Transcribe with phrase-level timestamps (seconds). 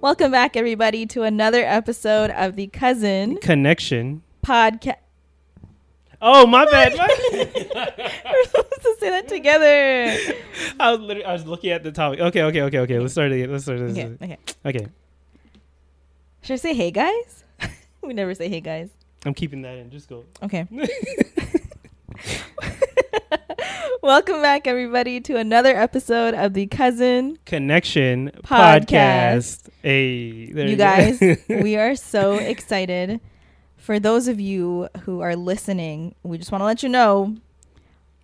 [0.00, 4.22] Welcome back, everybody, to another episode of the Cousin Connection.
[4.42, 4.96] Podcast.
[6.22, 6.94] Oh my bad.
[7.32, 10.34] We're supposed to say that together.
[10.80, 12.18] I was literally I was looking at the topic.
[12.20, 12.98] Okay, okay, okay, okay.
[12.98, 13.52] Let's start again.
[13.52, 13.92] Let's start this.
[13.92, 14.38] Okay, okay.
[14.64, 14.86] Okay.
[16.44, 17.44] Should I say hey guys?
[18.02, 18.88] we never say hey guys.
[19.26, 19.90] I'm keeping that in.
[19.90, 20.24] Just go.
[20.42, 20.66] Okay.
[24.02, 28.86] Welcome back, everybody, to another episode of the Cousin Connection Podcast.
[28.86, 29.68] podcast.
[29.82, 30.84] Hey, there you go.
[30.84, 33.20] guys, we are so excited.
[33.76, 37.36] For those of you who are listening, we just want to let you know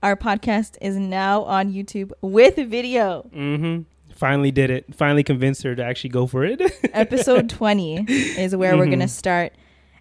[0.02, 3.28] our podcast is now on YouTube with video.
[3.34, 3.82] mm-hmm.
[4.14, 4.94] Finally did it.
[4.94, 6.62] Finally convinced her to actually go for it.
[6.94, 9.52] Episode 20 is where we're going to start.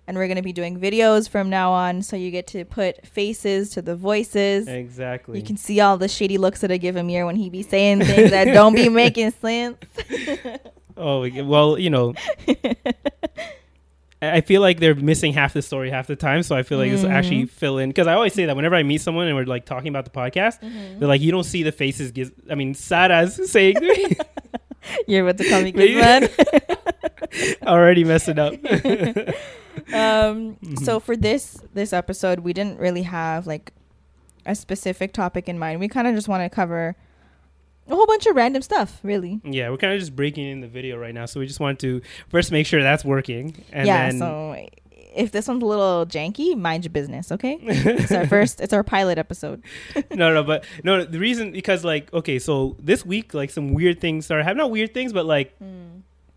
[0.07, 2.03] And we're going to be doing videos from now on.
[2.03, 4.67] So you get to put faces to the voices.
[4.67, 5.39] exactly.
[5.39, 7.63] You can see all the shady looks that I give him here when he be
[7.63, 9.77] saying things that don't be making sense.
[10.97, 12.13] oh well, you know.
[14.21, 16.91] I feel like they're missing half the story half the time, so I feel like
[16.91, 17.49] it's actually Mhm.
[17.49, 19.89] fill in because I always say that whenever I meet someone and we're like talking
[19.89, 20.99] about the podcast, Mm-hmm.
[20.99, 22.31] they're like, "You don't see the faces." Giz-.
[22.49, 23.75] I mean, Sarah's saying
[25.07, 26.29] You're about to call me good
[27.63, 28.53] already messing up.
[29.94, 30.75] um Mm-hmm.
[30.84, 33.74] so for this this episode we didn't really have like
[34.46, 36.96] a specific topic in mind we kind of just want to cover
[37.88, 40.68] a whole bunch of random stuff really Yeah, we're kind of just breaking in the
[40.68, 44.09] video right now, so we just want to first make sure that's working, and yeah
[44.09, 44.66] then so
[45.16, 48.84] if this one's a little janky mind your business okay it's our first it's our
[48.84, 49.62] pilot episode
[50.12, 54.00] no, no, but no, the reason because like okay, so this week like some weird
[54.02, 54.64] things started happening.
[54.64, 55.56] Not weird things, but like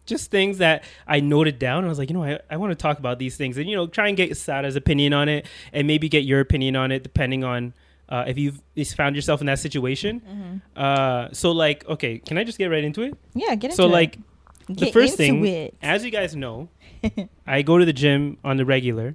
[0.09, 1.85] just things that I noted down.
[1.85, 3.77] I was like, you know, I, I want to talk about these things, and you
[3.77, 7.03] know, try and get Sada's opinion on it, and maybe get your opinion on it,
[7.05, 7.75] depending on.
[8.11, 8.59] Uh, if you've
[8.97, 10.57] found yourself in that situation, Mm-hmm.
[10.75, 13.15] uh, so like, okay, can I just get right into it?
[13.35, 13.89] yeah get into so it.
[13.89, 14.19] So, like,
[14.67, 15.75] the first thing, it.
[15.83, 16.71] as you guys know,
[17.47, 19.15] I go to the gym on the regular,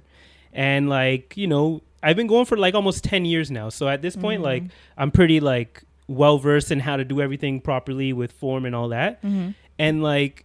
[0.52, 3.68] and like you know, I've been going for like almost ten years now.
[3.68, 4.44] So at this point, Mhm.
[4.44, 4.62] like
[4.96, 8.90] I'm pretty like well versed in how to do everything properly with form and all
[8.90, 9.22] that.
[9.22, 9.54] Mhm.
[9.78, 10.44] And like,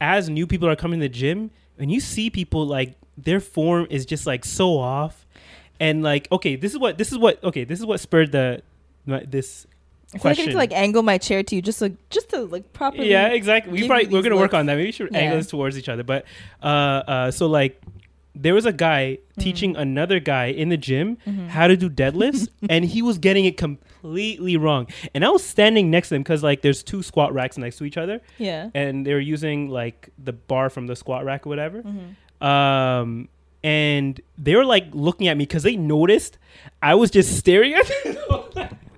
[0.00, 3.86] as new people are coming to the gym, and you see people like their form
[3.90, 5.26] is just like so off,
[5.80, 8.62] and like okay, this is what this is what okay, this is what spurred the
[9.06, 9.66] my- this
[10.14, 12.28] I feel like I need to like angle my chair to you just so just
[12.30, 13.72] to like properly Yeah, exactly.
[13.72, 14.76] We probably we're gonna work on that.
[14.76, 15.18] Maybe we should Yeah.
[15.18, 16.04] angle this towards each other.
[16.04, 16.24] But
[16.62, 17.80] uh, uh, so like
[18.34, 19.42] there was a guy Mm.
[19.42, 21.48] teaching another guy in the gym Mhm.
[21.48, 24.86] how to do deadlifts, and he was getting it completely wrong.
[25.14, 27.84] And I was standing next to him because like there's two squat racks next to
[27.84, 31.48] each other, yeah and they were using like the bar from the squat rack or
[31.50, 31.82] whatever.
[31.82, 32.44] Mhm.
[32.46, 33.28] Um,
[33.62, 36.38] and they were like looking at me because they noticed
[36.82, 38.16] I was just staring at them.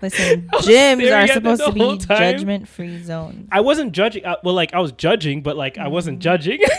[0.02, 3.48] Listen, gyms are supposed to be judgment free zones.
[3.50, 4.24] I wasn't judging.
[4.26, 6.22] Uh, well, like I was judging, but like I wasn't Mm.
[6.22, 6.60] judging.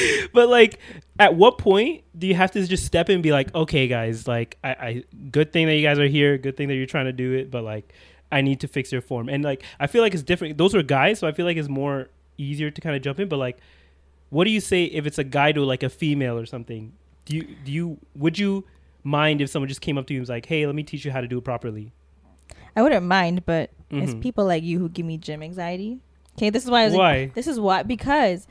[0.32, 0.78] but like,
[1.18, 4.26] at what point do you have to just step in and be like, okay, guys,
[4.26, 6.38] like, I, I, good thing that you guys are here.
[6.38, 7.92] Good thing that you're trying to do it, but like,
[8.30, 9.28] I need to fix your form.
[9.28, 10.56] And like, I feel like it's different.
[10.58, 12.08] Those are guys, so I feel like it's more
[12.38, 13.28] easier to kind of jump in.
[13.28, 13.58] But like,
[14.30, 16.92] what do you say if it's a guy to like a female or something?
[17.26, 18.64] Do you do you would you
[19.04, 21.04] mind if someone just came up to you and was like, "Hey, let me teach
[21.04, 21.92] you how to do it properly"?
[22.74, 24.22] I wouldn't mind, but it's Mhm.
[24.22, 25.98] people like you who give me gym anxiety.
[26.38, 27.26] Okay, this is why I was like, Why?
[27.34, 28.48] this is why because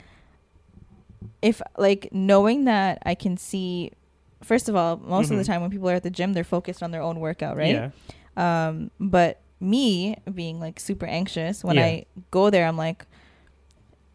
[1.40, 3.92] if like knowing that I can see
[4.42, 5.38] first of all, most of Mhm.
[5.38, 7.74] the time when people are at the gym, they're focused on their own workout, right?
[8.36, 8.66] Yeah.
[8.68, 11.84] Um, but me being like super anxious when Yeah.
[11.84, 13.06] I go there, I'm like,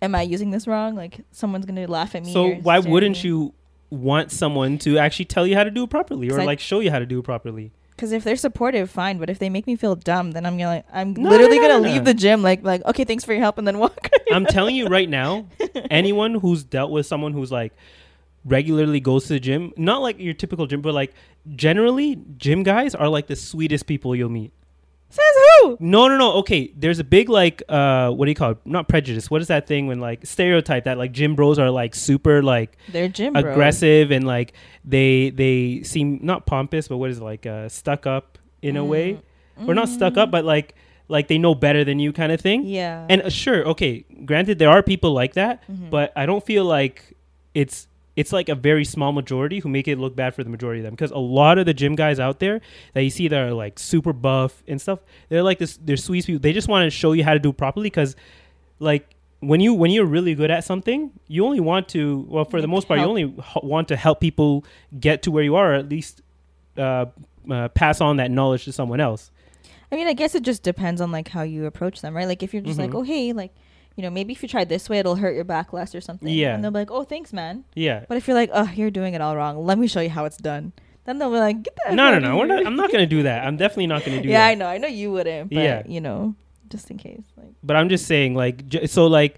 [0.02, 0.96] am I using this wrong?
[0.96, 2.34] Like someone's gonna laugh at me.
[2.34, 3.54] So why wouldn't you
[3.90, 6.82] want someone to actually tell you how to do it properly, or I- like show
[6.82, 7.72] you how to do it properly?
[7.98, 9.18] Because if they're supportive, fine.
[9.18, 11.64] But if they make me feel dumb, then I'm gonna like I'm No, literally no,
[11.64, 14.10] no, gonna leave the gym like like okay, thanks for your help, and then walk.
[14.32, 15.48] I'm telling you right now,
[15.90, 17.74] anyone who's dealt with someone who's like
[18.46, 21.14] regularly goes to the gym, not like your typical gym, but like
[21.56, 24.54] generally gym guys are like the sweetest people you'll meet.
[25.80, 26.34] No, no, no.
[26.36, 28.58] Okay, there's a big like uh what do you call it?
[28.66, 29.30] Not prejudice.
[29.30, 32.78] What is that thing when like stereotype that like gym bros are like super like
[32.92, 33.44] They're gym bros.
[33.46, 34.54] aggressive and like
[34.86, 38.86] they they seem not pompous, but what is it like uh stuck up in a
[38.86, 39.20] way?
[39.68, 40.76] Or not stuck up, but like
[41.10, 42.64] like they know better than you kind of thing.
[42.64, 42.70] Mm.
[42.74, 43.06] Yeah.
[43.10, 45.90] And uh, sure, okay, granted there are people like that, Mhm.
[45.90, 47.16] but I don't feel like
[47.54, 47.88] it's
[48.18, 50.84] it's like a very small majority who make it look bad for the majority of
[50.86, 52.60] them because a lot of the gym guys out there
[52.94, 55.00] that you see that are like super buff and stuff,
[55.30, 56.40] they're like this they're sweet people.
[56.42, 58.16] They just want to show you how to do it properly cuz
[58.80, 62.60] like when you when you're really good at something, you only want to well for
[62.60, 63.18] the Like, most part help.
[63.18, 64.66] you only h- want to help people
[65.00, 66.22] get to where you are or at least
[66.78, 67.06] uh,
[67.50, 69.30] uh, pass on that knowledge to someone else.
[69.92, 72.28] I mean, I guess it just depends on like how you approach them, right?
[72.28, 72.96] Like if you're just like, Mhm.
[72.96, 73.54] oh hey, like
[73.98, 76.30] you know, maybe if you try this way, it'll hurt your back less or something.
[76.30, 76.54] Yeah.
[76.56, 77.66] And they'll be like, oh, thanks, man.
[77.76, 78.06] Yeah.
[78.08, 79.66] But if you're like, oh, you're doing it all wrong.
[79.66, 80.72] Let me show you how it's done.
[81.04, 81.94] Then they'll be like, get that.
[81.96, 82.38] No, no, no.
[82.38, 83.46] We're not, I'm not going to do that.
[83.46, 84.46] I'm definitely not going to do yeah, that.
[84.48, 84.68] Yeah, I know.
[84.68, 85.50] I know you wouldn't.
[85.50, 85.84] But Yeah.
[85.86, 86.36] you know,
[86.70, 87.24] just in case.
[87.36, 89.38] Like, but I'm just saying, like, j- so, like,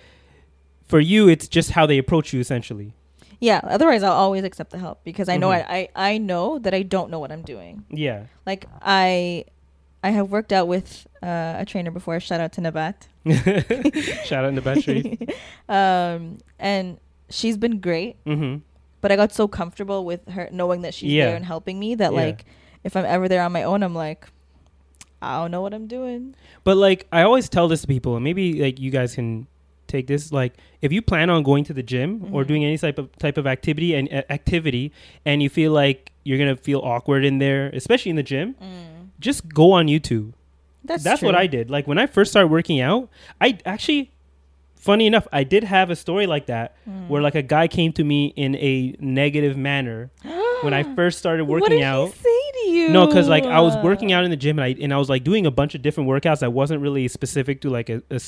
[0.87, 2.93] for you, it's just how they approach you, essentially.
[3.39, 3.61] yeah.
[3.63, 5.65] Otherwise, I'll always accept the help because I know Mhm.
[5.69, 7.85] I, I I know that I don't know what I'm doing.
[7.89, 8.23] Yeah.
[8.45, 9.45] Like I,
[10.03, 12.19] I have worked out with uh, a trainer before.
[12.19, 12.95] Shout out to Nabat.
[14.25, 15.05] Shout out to Sharif.
[15.69, 16.99] um, and
[17.29, 18.17] she's been great.
[18.25, 18.57] hmm
[19.01, 21.27] But I got so comfortable with her knowing that she's Yeah.
[21.27, 22.19] there and helping me that Yeah.
[22.19, 22.45] like
[22.83, 24.27] if I'm ever there on my own, I'm like,
[25.21, 26.33] I don't know what I'm doing.
[26.63, 29.47] But, like, I always tell this to people, and maybe, like, you guys can
[29.87, 30.31] take this.
[30.31, 32.47] Like, if you plan on going to the gym or Mhm.
[32.47, 34.93] doing any type of type of activity and uh, activity,
[35.25, 38.55] and you feel like you're gonna feel awkward in there, especially in the gym,
[39.19, 40.31] just go on YouTube.
[40.83, 41.35] That's That's what.
[41.35, 41.69] I did.
[41.69, 43.09] Like when I first started working out,
[43.41, 44.11] I actually,
[44.75, 47.07] funny enough, I did have a story like that Mm.
[47.09, 50.09] where like a guy came to me in a negative manner
[50.61, 52.07] when I first started what working did out.
[52.07, 52.89] He say to you?
[52.89, 55.09] No, because like I was working out in the gym and I and I was
[55.09, 58.19] like doing a bunch of different workouts that wasn't really specific to like a, a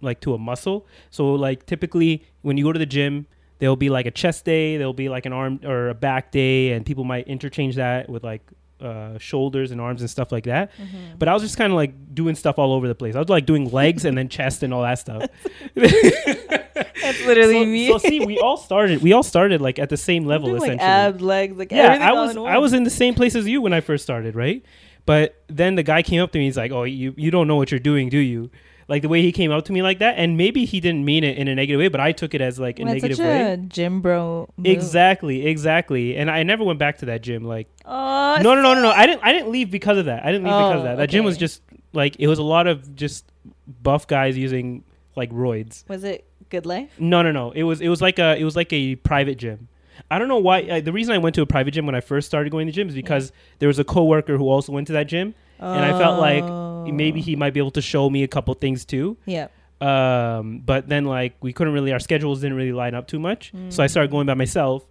[0.00, 0.86] like to a muscle.
[1.10, 3.26] So like typically when you go to the gym,
[3.58, 6.72] there'll be like a chest day, there'll be like an arm or a back day,
[6.72, 8.42] and people might interchange that with like
[8.80, 10.70] uh, shoulders and arms and stuff like that.
[10.76, 11.16] Mm-hmm.
[11.18, 13.14] But I was just kind of like doing stuff all over the place.
[13.14, 15.26] I was like doing legs and then chest and all that stuff.
[15.74, 17.88] That's literally so, me.
[17.88, 19.02] so see, we all started.
[19.02, 20.88] We all started like at the same level doing, like essentially.
[20.88, 23.60] abs, legs, like yeah, I was in I was in the same place as you
[23.60, 24.64] when I first started, right?
[25.06, 26.44] But then the guy came up to me.
[26.44, 28.50] He's like, "Oh, you you don't know what you're doing, do you?"
[28.88, 31.22] Like the way he came out to me like that, and maybe he didn't mean
[31.22, 33.24] it in a negative way, but I took it as like a Well, negative such
[33.26, 33.52] way.
[33.52, 34.48] a gym bro.
[34.56, 34.66] Move.
[34.66, 36.16] Exactly, exactly.
[36.16, 37.44] And I never went back to that gym.
[37.44, 38.90] Like, Oh, no, no, no, no, no.
[38.90, 39.20] I didn't.
[39.22, 40.24] I didn't leave because of that.
[40.24, 40.96] I didn't leave because of Oh, that.
[40.96, 41.60] That gym was just
[41.92, 43.24] like it was a lot of just
[43.82, 44.84] buff guys using
[45.16, 45.86] like roids.
[45.88, 46.88] Was it GoodLife?
[46.98, 47.50] No, no, no.
[47.50, 49.68] It was it was like a it was like a private gym.
[50.10, 50.62] I don't know why.
[50.62, 52.72] Uh, the reason I went to a private gym when I first started going to
[52.72, 55.98] gym is because there was a coworker who also went to that gym, and I
[55.98, 56.44] felt like
[56.92, 57.22] maybe Oh.
[57.22, 59.16] he might be able to show me a couple things too.
[59.26, 59.48] Yeah.
[59.80, 63.52] Um, but then like we couldn't really our schedules didn't really line up too much,
[63.68, 64.84] so I started going by myself,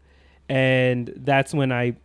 [0.47, 1.95] and that's when I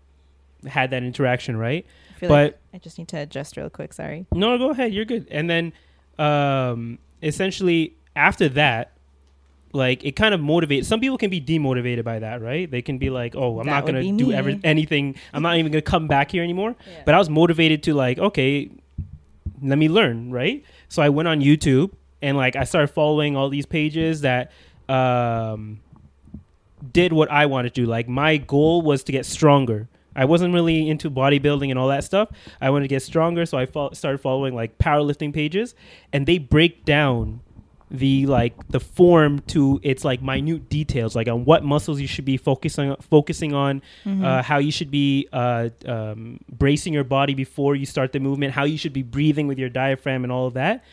[0.66, 1.56] had that interaction.
[1.56, 1.86] Right?
[2.16, 3.92] I feel But like I just need to adjust real quick.
[3.92, 4.26] Sorry.
[4.32, 4.92] no, go ahead.
[4.92, 5.28] You're good.
[5.30, 5.72] And then,
[6.18, 8.91] um, essentially after that,
[9.72, 10.84] like it kind of motivates.
[10.84, 12.70] Some people can be demotivated by that, right?
[12.70, 14.34] They can be like, "Oh, I'm That not gonna do me.
[14.34, 15.16] every, anything.
[15.32, 17.02] I'm not even gonna come back here anymore." Yeah.
[17.06, 18.70] But I was motivated to like, okay,
[19.62, 20.62] let me learn, right?
[20.88, 24.50] So I went on YouTube and like I started following all these pages that
[24.88, 25.80] um,
[26.92, 27.86] did what I wanted to do.
[27.86, 29.88] Like my goal was to get stronger.
[30.14, 32.28] I wasn't really into bodybuilding and all that stuff.
[32.60, 35.74] I wanted to get stronger, so I fo- started following like powerlifting pages,
[36.12, 37.40] and they break down
[37.94, 42.24] the like the form to its like minute details, like on what muscles you should
[42.24, 44.24] be focusing focusing on, Mm-hmm.
[44.24, 48.52] uh, how you should be uh, um, bracing your body before you start the movement,
[48.54, 50.84] how you should be breathing with your diaphragm, and all of that.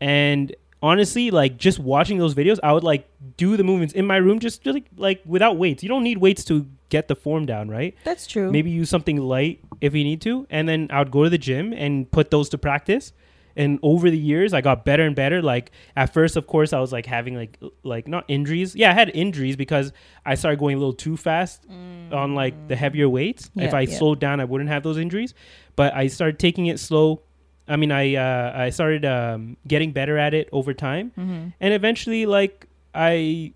[0.00, 4.16] And honestly, like just watching those videos, I would like do the movements in my
[4.16, 5.82] room just like like without weights.
[5.82, 7.94] You don't need weights to get the form down, right?
[8.04, 8.50] That's true.
[8.50, 11.38] Maybe use something light if you need to, and then I would go to the
[11.38, 13.12] gym and put those to practice.
[13.56, 15.42] And over the years, I got better and better.
[15.42, 18.74] Like at first, of course, I was like having like like not injuries.
[18.76, 19.92] Yeah, I had injuries because
[20.24, 23.50] I started going a little too fast on like the heavier weights.
[23.56, 23.98] if I yeah.
[23.98, 25.34] slowed down, I wouldn't have those injuries.
[25.76, 27.22] But I started taking it slow.
[27.68, 31.48] I mean, I uh, I started um, getting better at it over time, Mm-hmm.
[31.60, 33.52] and eventually, like I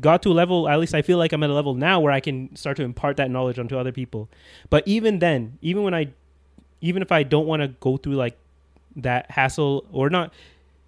[0.00, 0.68] got to a level.
[0.68, 2.82] At least I feel like I'm at a level now where I can start to
[2.82, 4.28] impart that knowledge onto other people.
[4.70, 6.08] But even then, even when I,
[6.80, 8.36] even if I don't want to go through like
[8.96, 10.32] that hassle or not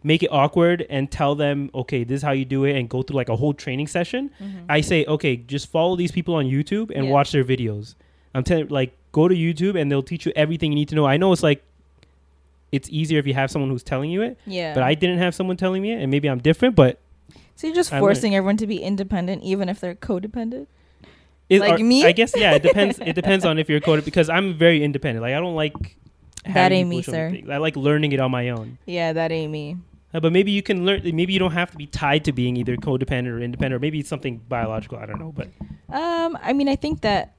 [0.02, 3.02] make it awkward and tell them okay this is how you do it and go
[3.02, 4.30] through like a whole training session
[4.68, 7.04] i say okay just follow these people on youtube and Mm-hmm.
[7.04, 7.10] Yeah.
[7.10, 7.94] watch their videos
[8.34, 11.06] i'm telling like go to youtube and they'll teach you everything you need to know
[11.06, 11.64] i know it's like
[12.72, 14.74] it's easier if you have someone who's telling you it Yeah.
[14.74, 16.98] but i didn't have someone telling me it and maybe i'm different but
[17.56, 20.66] so you're just I forcing everyone to be independent, even if they're codependent.
[21.48, 22.04] it, Like or- me?
[22.04, 25.22] i guess yeah it depends it depends on if you're coded because i'm very independent
[25.22, 25.96] like i don't like
[26.54, 27.30] That ain't me, sir.
[27.30, 27.48] things.
[27.50, 29.76] i like learning it on my own Yeah, that ain't me.
[30.14, 31.00] Uh, but maybe you can learn.
[31.04, 33.98] Maybe you don't have to be tied to being either codependent or independent, or maybe
[33.98, 34.98] it's something biological.
[34.98, 35.32] I don't know.
[35.32, 35.48] But
[35.90, 37.34] Um, I mean, I think that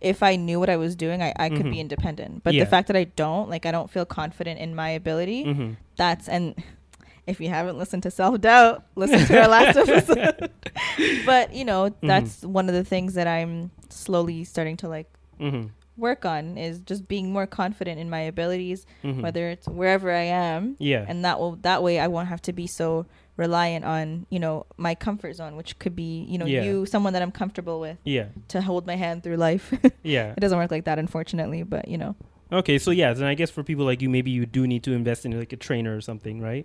[0.00, 1.70] if I knew what I was doing, I, I could Mhm.
[1.70, 2.44] be independent.
[2.44, 2.64] But Yeah.
[2.64, 5.44] the fact that I don't, like, I don't feel confident in my ability.
[5.44, 6.54] hmm That's and
[7.26, 10.50] if you haven't listened to self doubt, listen to our last episode.
[11.24, 12.06] but you know, Mm-hmm.
[12.06, 16.80] that's one of the things that I'm slowly starting to like hmm work on is
[16.80, 20.76] just being more confident in my abilities, hmm whether it's wherever I am.
[20.78, 24.38] yeah, and that will that way I won't have to be so reliant on you
[24.38, 26.62] know my comfort zone, which could be you know Yeah.
[26.64, 29.72] you someone that I'm comfortable with yeah, to hold my hand through life.
[30.02, 30.32] yeah.
[30.36, 32.14] it doesn't work like that, unfortunately, but you know,
[32.52, 34.92] Okay, so yeah, then I guess for people like you, maybe you do need to
[34.92, 36.64] invest in like a trainer or something, right?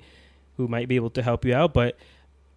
[0.57, 1.73] Who might be able to help you out.
[1.73, 1.97] But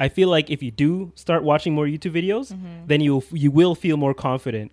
[0.01, 2.87] I feel like if you do start watching more YouTube videos, Mm-hmm.
[2.89, 4.73] then you you will feel more confident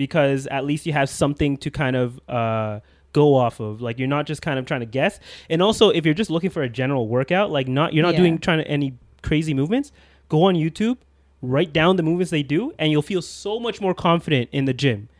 [0.00, 2.80] because at least you have something to kind of uh,
[3.12, 3.82] go off of.
[3.82, 5.20] Like you're not just kind of trying to guess.
[5.50, 8.20] And also, if you're just looking for a general workout, like not you're not Yeah.
[8.20, 9.92] doing trying to any crazy movements,
[10.30, 10.96] go on YouTube,
[11.42, 14.72] write down the movements they do, and you'll feel so much more confident in the
[14.72, 15.10] gym.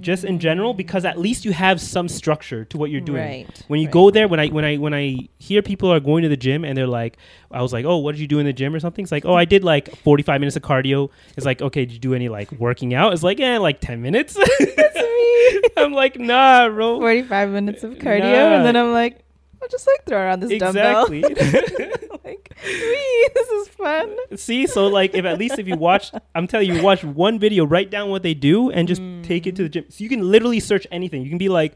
[0.00, 3.22] Just in general, because at least you have some structure to what you're doing.
[3.22, 3.92] Right, When you right.
[3.92, 6.64] go there, when I when I when I hear people are going to the gym
[6.64, 7.16] and they're like,
[7.50, 9.02] I was like, oh, what did you do in the gym or something?
[9.02, 11.10] It's like, oh, I did like 45 minutes of cardio.
[11.36, 13.12] It's like, okay, did you do any like working out?
[13.12, 14.36] It's like, yeah, like 10 minutes.
[15.76, 16.98] I'm like, nah, bro.
[17.00, 18.56] forty five minutes of cardio, Nah.
[18.56, 19.20] and then I'm like,
[19.62, 21.20] I'll just like throw around this Exactly.
[21.22, 21.40] dumbbell.
[22.24, 24.16] like, wee, this is fun.
[24.36, 27.64] See, so like, if at least if you watch, I'm telling you, watch one video,
[27.66, 29.84] write down what they do, and just take it to the gym.
[29.88, 31.22] So you can literally search anything.
[31.22, 31.74] You can be like,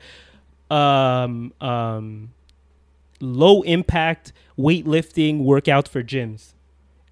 [0.71, 2.33] um, um,
[3.21, 6.55] low impact weightlifting workout for gyms.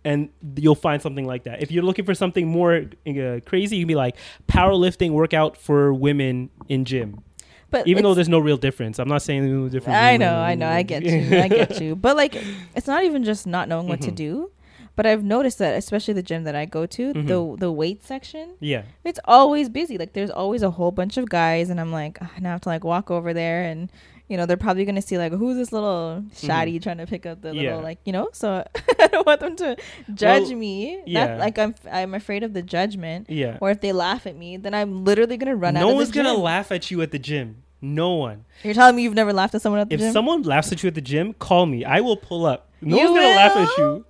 [0.03, 1.62] And you'll find something like that.
[1.62, 4.17] If you're looking for something more uh, crazy, you can be like
[4.49, 7.23] powerlifting workout for women in gym.
[7.71, 9.97] But Even though there's no real difference, I'm not saying there's no difference.
[9.97, 11.95] I know, I know, I get you, I get you.
[11.97, 12.37] But like,
[12.75, 14.15] it's not even just not knowing what to Mhm.
[14.17, 14.50] do.
[14.97, 17.27] But I've noticed that, especially the gym that I go to, Mhm.
[17.27, 19.97] the the weight section, Yeah, it's always busy.
[19.97, 22.61] Like, there's always a whole bunch of guys, and I'm like, "Ah, now I have
[22.62, 23.89] to like walk over there, and
[24.31, 27.43] you know, they're probably gonna see like, who's this little shoddy trying to pick up
[27.43, 27.59] the Mm-hmm.
[27.59, 27.69] Yeah.
[27.71, 28.31] little like, you know.
[28.33, 28.65] So
[29.01, 29.77] I don't want them to
[30.15, 31.03] judge Well, me.
[31.05, 31.27] yeah.
[31.27, 33.29] That, like, I'm I'm afraid of the judgment.
[33.29, 33.59] yeah.
[33.61, 35.81] Or if they laugh at me, then I'm literally gonna run out.
[35.81, 35.93] no of the way.
[35.93, 37.65] No one's gonna laugh at you at the gym.
[37.83, 38.45] No one.
[38.63, 40.07] You're telling me you've never laughed at someone at the If gym?
[40.09, 41.85] If someone laughs at you at the gym, call me.
[41.85, 42.69] I will pull up.
[42.81, 44.05] No You one's gonna laugh at you.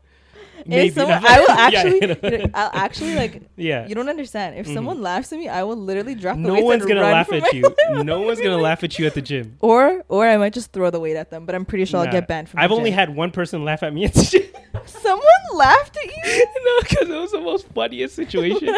[0.66, 0.88] Maybe.
[0.88, 2.16] if someone, not- I will actually, know.
[2.22, 3.42] you know, I'll actually like.
[3.56, 3.86] yeah.
[3.86, 4.56] You don't understand.
[4.58, 4.74] If Mhm.
[4.74, 6.46] someone laughs at me, I will literally drop the weight.
[6.48, 7.64] No weights one's and gonna run laugh at you.
[8.04, 9.56] No one's gonna laugh at you at the gym.
[9.60, 11.46] Or, or I might just throw the weight at them.
[11.46, 12.60] But I'm pretty sure I'll get banned from.
[12.60, 12.98] I've the only gym.
[12.98, 14.59] had one person laugh at me at the gym.
[14.86, 15.24] Someone
[15.54, 16.46] laughed at you.
[16.64, 18.68] no, because it was the most funniest situation.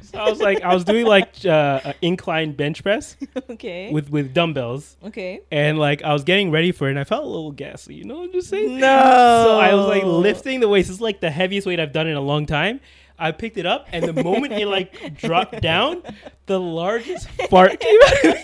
[0.00, 3.16] so I was like, I was doing like uh, an incline bench press
[3.50, 3.92] okay.
[3.92, 5.40] with with dumbbells, okay.
[5.50, 7.94] and like I was getting ready for it, and I felt a little gassy.
[7.94, 8.78] You know, what I'm just saying.
[8.78, 9.44] No.
[9.46, 10.88] So I was like lifting the weights.
[10.88, 12.80] It's like the heaviest weight I've done in a long time.
[13.18, 16.02] I picked it up, and the moment it like dropped down,
[16.46, 18.36] the largest fart came out.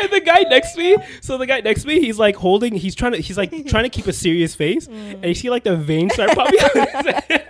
[0.00, 2.74] And the guy next to me, so the guy next to me, he's like holding,
[2.74, 5.64] he's trying to, he's like trying to keep a serious face, and you see like
[5.64, 6.76] the veins start popping out.
[6.76, 7.48] of his head.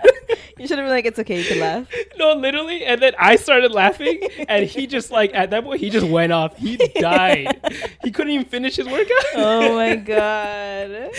[0.58, 1.88] You should have been like, it's okay, you can laugh.
[2.18, 5.90] no, literally, and then I started laughing, and he just like at that point he
[5.90, 6.56] just went off.
[6.56, 7.61] He died.
[8.04, 9.25] he couldn't even finish his workout.
[9.34, 11.11] Oh my god.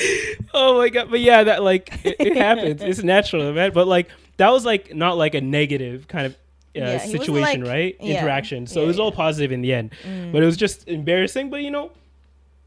[0.54, 1.10] oh my god!
[1.10, 2.82] But yeah, that like it, it happens.
[2.82, 3.72] It's natural, man.
[3.74, 6.38] But like that was like not like a negative kind of
[6.74, 7.96] Yeah, situation, like- right?
[8.00, 8.66] Interaction.
[8.68, 10.32] So it was all positive in the end, Mm.
[10.32, 11.50] but it was just embarrassing.
[11.50, 11.92] But you know,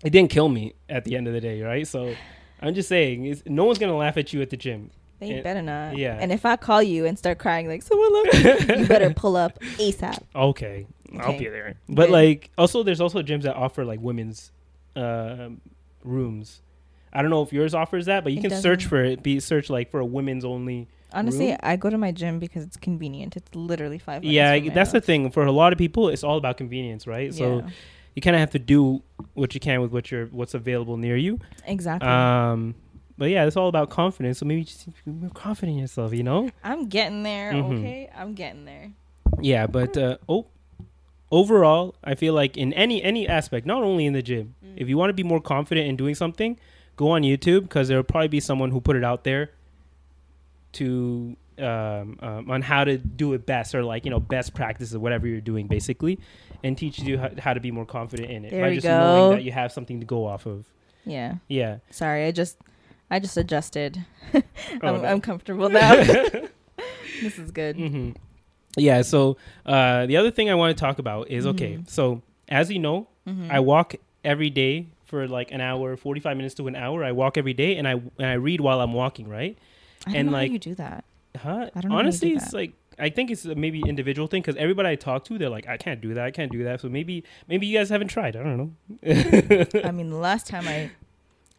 [0.04, 1.86] it didn't kill me at the end of the day, right?
[1.86, 2.14] So
[2.62, 4.90] I'm just saying, no one's gonna laugh at you at the gym.
[5.18, 5.96] They And- better not.
[5.96, 6.18] yeah.
[6.20, 8.26] And if I call you and start crying like someone love
[8.68, 10.22] me, you better pull up ASAP.
[10.34, 10.86] Okay,
[11.18, 11.74] I'll be there.
[11.88, 12.12] But Good.
[12.12, 14.52] like, also, there's also gyms that offer like women's
[14.94, 15.60] um
[16.04, 16.60] rooms.
[17.12, 18.88] I don't know if yours offers that, but you It can search doesn't.
[18.90, 19.22] for it.
[19.22, 20.86] Be search like for a women's only.
[21.16, 21.58] Honestly, Room?
[21.62, 23.36] I go to my gym because it's convenient.
[23.36, 24.22] It's literally five.
[24.22, 25.30] minutes Yeah, that's the thing.
[25.30, 27.32] For a lot of people, it's all about convenience, right?
[27.34, 27.70] So Yeah,
[28.14, 29.02] you kind of have to do
[29.34, 31.38] what you can with what you're what's available near you.
[31.66, 32.08] exactly.
[32.08, 32.74] Um,
[33.18, 34.38] but yeah, it's all about confidence.
[34.38, 36.50] So maybe just be confident in yourself, you know?
[36.62, 37.52] I'm getting there.
[37.52, 37.78] Mhm.
[37.78, 38.92] Okay, I'm getting there.
[39.40, 40.46] Yeah, but uh, oh,
[41.30, 44.74] overall, I feel like in any any aspect, not only in the gym, Mm.
[44.76, 46.58] if you want to be more confident in doing something,
[46.96, 49.50] go on YouTube because there will probably be someone who put it out there
[50.80, 54.94] to um, um, on how to do it best or like you know best practices
[54.94, 56.18] or whatever you're doing basically,
[56.62, 58.98] and teaches you how, how to be more confident in it There by just go.
[58.98, 60.64] knowing that you have something to go off of.
[61.04, 61.36] Yeah.
[61.48, 61.78] Yeah.
[61.90, 62.58] Sorry, I just,
[63.10, 64.04] I just adjusted.
[64.82, 65.08] Oh, I'm, no.
[65.08, 65.94] I'm comfortable now.
[67.22, 67.76] this is good.
[67.76, 68.10] hmm
[68.76, 69.02] Yeah.
[69.02, 71.76] So uh, the other thing I want to talk about is okay.
[71.76, 71.88] Mhm.
[71.88, 73.50] So as you know, Mhm.
[73.50, 77.02] I walk every day for like an hour, forty five minutes to an hour.
[77.04, 79.28] I walk every day, and I and I read while I'm walking.
[79.28, 79.56] Right?
[80.06, 81.04] And, like- you do that.
[81.36, 81.68] Huh?
[81.74, 84.88] I don't do Honestly, it's like I think it's a maybe individual thing because everybody
[84.88, 86.24] I talk to, they're like, I can't do that.
[86.24, 86.80] I can't do that.
[86.80, 88.36] So maybe maybe you guys haven't tried.
[88.36, 88.72] I don't know.
[89.84, 90.90] I mean, the last time I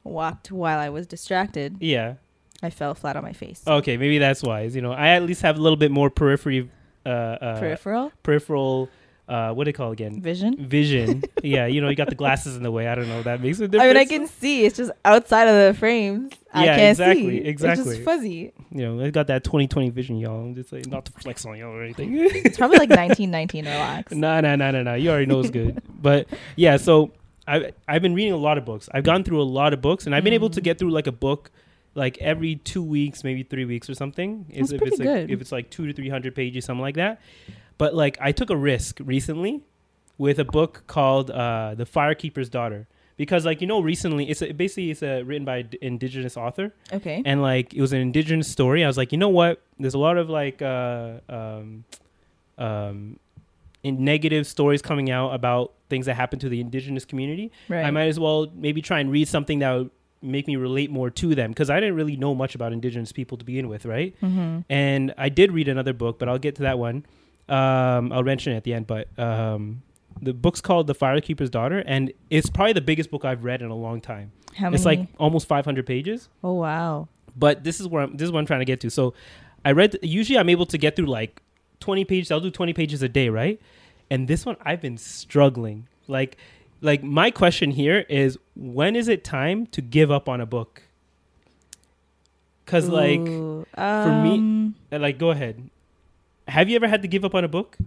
[0.04, 2.16] walked while I was distracted, yeah.
[2.64, 3.62] I fell flat on my face.
[3.68, 3.98] Okay.
[3.98, 4.62] Maybe that's why.
[4.62, 6.72] You know, I at least have a little bit more periphery,
[7.06, 8.90] uh, uh Peripheral peripheral.
[9.28, 10.22] Uh, what do they call it again?
[10.22, 10.56] vision.
[10.58, 11.22] Vision.
[11.44, 11.66] yeah.
[11.66, 12.88] You know, you got the glasses in the way.
[12.88, 13.22] I don't know.
[13.24, 13.84] That makes a difference.
[13.84, 14.64] I mean, I can see.
[14.66, 16.32] It's just outside of the frames.
[16.54, 17.38] I Yeah, can't exactly, see.
[17.40, 17.96] It's exactly.
[17.96, 18.54] just fuzzy.
[18.72, 20.46] you know, I got that 2020 vision, y'all.
[20.46, 22.12] I'm just like not to flex on y'all or anything.
[22.18, 23.66] It's probably like 1919.
[23.66, 24.14] Relax.
[24.14, 24.94] nah, nah, nah, nah, nah.
[24.94, 25.82] You already know it's good.
[26.02, 27.12] but yeah, so
[27.46, 28.88] I I've been reading a lot of books.
[28.94, 30.64] I've gone through a lot of books, and I've been able to Mm.
[30.64, 31.52] get through like a book
[31.96, 34.46] like every two weeks, maybe three weeks or something.
[34.56, 35.32] That's if pretty it's like, good.
[35.32, 37.20] if it's like two to three hundred pages, something like that.
[37.78, 39.62] But like I took a risk recently
[40.18, 42.88] with a book called uh, "The Firekeeper's Daughter."
[43.18, 46.72] Because, like you know, recently it's a, basically it's a written by an indigenous author,
[46.94, 47.24] Okay.
[47.26, 48.84] and like it was an indigenous story.
[48.84, 49.60] I was like, you know what?
[49.80, 51.84] There's a lot of like uh, um,
[52.60, 53.20] um,
[53.84, 57.52] in negative stories coming out about things that happen to the indigenous community.
[57.70, 57.86] right.
[57.86, 59.90] I might as well maybe try and read something that would
[60.22, 63.38] make me relate more to them because I didn't really know much about indigenous people
[63.38, 64.16] to begin with, right?
[64.22, 64.60] mm-hmm.
[64.70, 67.06] And I did read another book, but I'll get to that one.
[67.50, 69.82] Um, I'll mention it at the end, but um,
[70.22, 73.70] the book's called The Firekeeper's Daughter, and it's probably the biggest book I've read in
[73.70, 74.32] a long time.
[74.56, 74.76] How many?
[74.76, 77.08] It's like almost 500 pages oh wow.
[77.36, 78.90] but this is where I'm, this is what I'm trying to get to.
[78.90, 79.14] So
[79.64, 81.42] I read usually I'm able to get through like
[81.80, 82.32] 20 pages.
[82.32, 83.62] I'll do 20 pages a day, right?
[84.10, 85.88] And this one I've been struggling.
[86.08, 86.38] Like
[86.82, 90.82] like my question here is when is it time to give up on a book?
[92.66, 95.70] Cuz like Ooh, for me- um, like go ahead.
[96.48, 97.78] Have you ever had to give up on a book?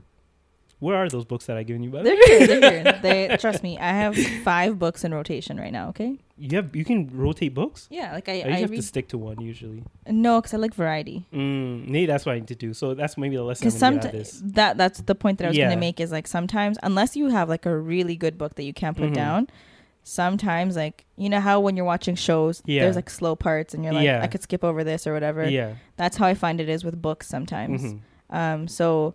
[0.79, 1.91] Where are those books that I've given you?
[1.91, 2.47] By the they're way?
[2.47, 2.47] here.
[2.61, 2.99] They're here.
[3.03, 3.79] They trust me.
[3.79, 5.89] I have five books in rotation right now.
[5.91, 6.17] Okay.
[6.39, 7.87] You have you can rotate books?
[7.91, 9.83] Yeah, like I, I I, have to stick to one usually.
[10.09, 11.27] No, because I like variety.
[11.35, 12.73] Mm, maybe that's what I need to do.
[12.73, 15.15] So that's maybe the lesson Because I'm gonna get out of sometimes that that's the
[15.15, 15.69] point that I was Yeah.
[15.69, 18.73] gonna make is like sometimes unless you have like a really good book that you
[18.73, 19.15] can't put Mhm.
[19.15, 19.49] down,
[20.03, 22.85] sometimes like you know how when you're watching shows, Yeah.
[22.85, 24.23] there's like slow parts and you're like Yeah.
[24.23, 25.47] I could skip over this or whatever.
[25.47, 25.75] Yeah.
[25.99, 27.83] That's how I find it is with books sometimes.
[27.83, 28.01] Mhm.
[28.31, 29.15] Um, so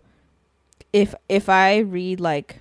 [0.92, 2.60] if if I read like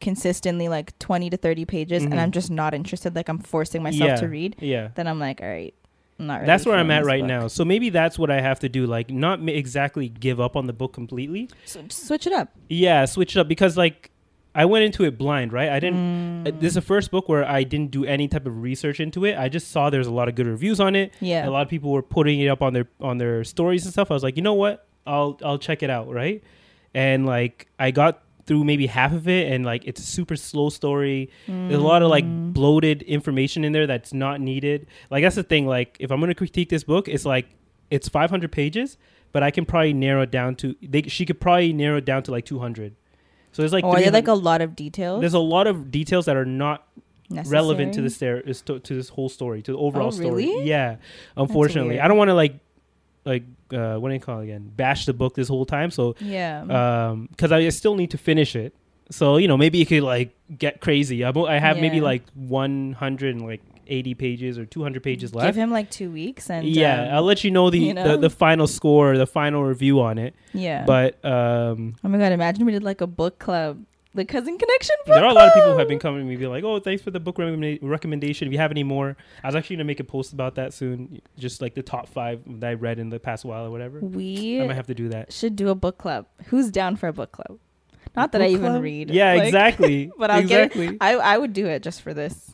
[0.00, 2.12] consistently like 20 to 30 pages Mhm.
[2.12, 4.16] and I'm just not interested, like I'm forcing myself Yeah.
[4.16, 4.88] to read, Yeah.
[4.94, 5.74] then I'm like, all right,
[6.20, 6.34] I'm not.
[6.36, 7.28] Really that's where I'm at right book.
[7.28, 7.46] now.
[7.48, 8.86] So maybe that's what I have to do.
[8.86, 11.48] Like, not ma- exactly give up on the book completely.
[11.64, 12.50] So switch it up.
[12.68, 14.10] Yeah, switch it up because like
[14.54, 15.68] I went into it blind, right?
[15.68, 16.46] I didn't.
[16.46, 16.60] uh, Mm.
[16.60, 19.36] This is the first book where I didn't do any type of research into it.
[19.36, 21.12] I just saw there's a lot of good reviews on it.
[21.20, 21.46] yeah.
[21.48, 24.10] A lot of people were putting it up on their on their stories and stuff.
[24.10, 24.84] I was like, you know what?
[25.08, 26.42] I'll I'll check it out, right?
[26.94, 30.68] And like I got through maybe half of it, and like it's a super slow
[30.70, 31.30] story.
[31.46, 32.52] There's a lot of like Mm.
[32.54, 34.86] bloated information in there that's not needed.
[35.10, 35.66] Like that's the thing.
[35.66, 37.46] Like if I'm gonna critique this book, it's like
[37.90, 38.96] it's 500 pages,
[39.32, 40.74] but I can probably narrow it down to.
[40.82, 42.94] They she could probably narrow it down to like 200.
[43.52, 45.90] So there's like or are there like a lot of details there's a lot of
[45.90, 46.86] details that are not
[47.46, 50.50] relevant to this there is to, to this whole story to the overall Oh, story.
[50.64, 50.96] Yeah,
[51.36, 52.00] unfortunately.
[52.00, 52.54] I don't want to like
[53.28, 54.70] like uh, what do you call it again?
[54.74, 55.90] Bash the book this whole time.
[55.90, 56.62] So Yeah.
[56.78, 58.74] um because I still need to finish it.
[59.10, 61.24] So you know maybe you could like get crazy.
[61.24, 65.46] I, I have maybe like 100 and like 180 pages or 200 pages left.
[65.48, 68.12] Give him like two weeks and yeah, um, I'll let you know the, you know?
[68.12, 70.34] the the final score, the final review on it.
[70.52, 70.84] yeah.
[70.84, 73.82] But um, oh my god, imagine we did like a book club,
[74.14, 74.96] the Cousin Connection.
[75.06, 76.64] Book there are a lot of people who have been coming to me being like,
[76.64, 78.48] "Oh, thanks for the book recommenda- recommendation.
[78.48, 81.20] If you have any more, I was actually gonna make a post about that soon.
[81.38, 84.00] Just like the top five that I read in the past while or whatever.
[84.00, 85.32] We I might have to do that.
[85.32, 86.26] should do a book club.
[86.46, 87.58] Who's down for a book club?
[88.16, 88.82] Not that I even club?
[88.82, 89.10] read.
[89.10, 90.10] Yeah, like- exactly.
[90.18, 90.86] But I'll exactly.
[90.88, 90.96] get.
[91.00, 92.52] I I would do it just for this.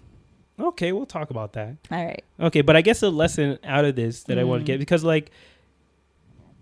[0.60, 1.76] Okay, we'll talk about that.
[1.90, 2.22] All right.
[2.38, 4.66] Okay, but I guess a lesson out of this that I want to Mm.
[4.66, 5.30] get because like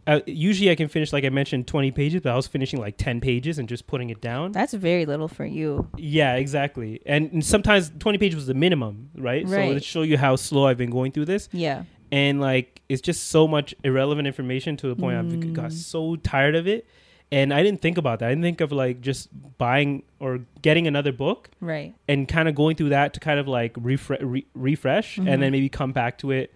[0.07, 2.97] uh, usually I can finish like I mentioned 20 pages, but I was finishing like
[2.97, 4.53] 10 pages and just putting it down.
[4.53, 5.89] That's very little for you.
[5.97, 7.01] yeah, exactly.
[7.07, 9.49] And, and sometimes 20 pages was the minimum, right?
[9.49, 9.73] So Right.
[9.73, 11.49] let's show you how slow I've been going through this.
[11.53, 11.85] Yeah.
[12.11, 15.73] And like it's just so much irrelevant information to the point I've got Mm.
[15.73, 16.87] so tired of it.
[17.31, 18.27] And I didn't think about that.
[18.27, 21.95] I didn't think of like just buying or getting another book Right.
[22.07, 25.29] and kind of going through that to kind of like refre- re- refresh Mhm.
[25.33, 26.53] and then maybe come back to it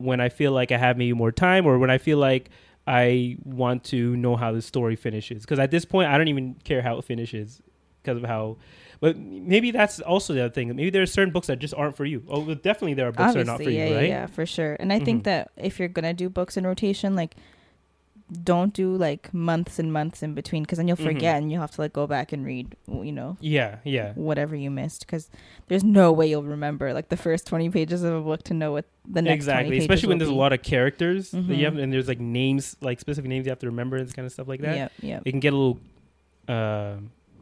[0.00, 2.48] when I feel like I have maybe more time or when I feel like
[2.86, 5.42] I want to know how the story finishes.
[5.42, 7.60] Because at this point, I don't even care how it finishes
[8.02, 8.56] because of how.
[9.00, 10.74] But maybe that's also the other thing.
[10.74, 12.22] Maybe there are certain books that just aren't for you.
[12.28, 14.08] Oh, definitely there are books that are not for yeah, you, yeah, right?
[14.08, 14.76] yeah, for sure.
[14.80, 15.24] And I think Mhm.
[15.24, 17.36] that if you're gonna do books in rotation, like
[18.44, 21.04] don't do like months and months in between, because then you'll Mhm.
[21.12, 24.12] forget and you'll have to like go back and read, you know, Yeah, yeah.
[24.14, 25.06] whatever you missed.
[25.06, 25.30] Because
[25.68, 28.72] there's no way you'll remember like the first 20 pages of a book to know
[28.72, 29.78] what the next 20 exactly.
[29.78, 33.00] Especially when there's a lot of characters that you have, and there's like names, like
[33.00, 34.74] specific names you have to remember and this kind of stuff like that.
[34.76, 35.78] yeah yeah it can get a little
[36.48, 36.96] uh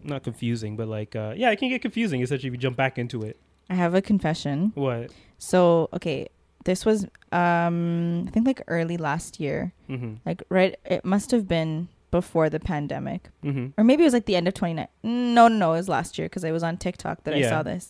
[0.04, 2.98] not confusing but like uh yeah it can get confusing especially if you jump back
[2.98, 3.36] into it
[3.70, 4.72] I have a confession.
[4.74, 6.28] what So okay,
[6.68, 6.98] this was
[7.32, 10.14] um I think like early last year, mm-hmm.
[10.26, 10.72] Like right.
[10.84, 13.22] It must have been before the pandemic.
[13.44, 13.66] mm-hmm.
[13.76, 16.18] Or maybe it was like the end of 29 no no no it was last
[16.18, 17.84] year because i was on tiktok that i saw this.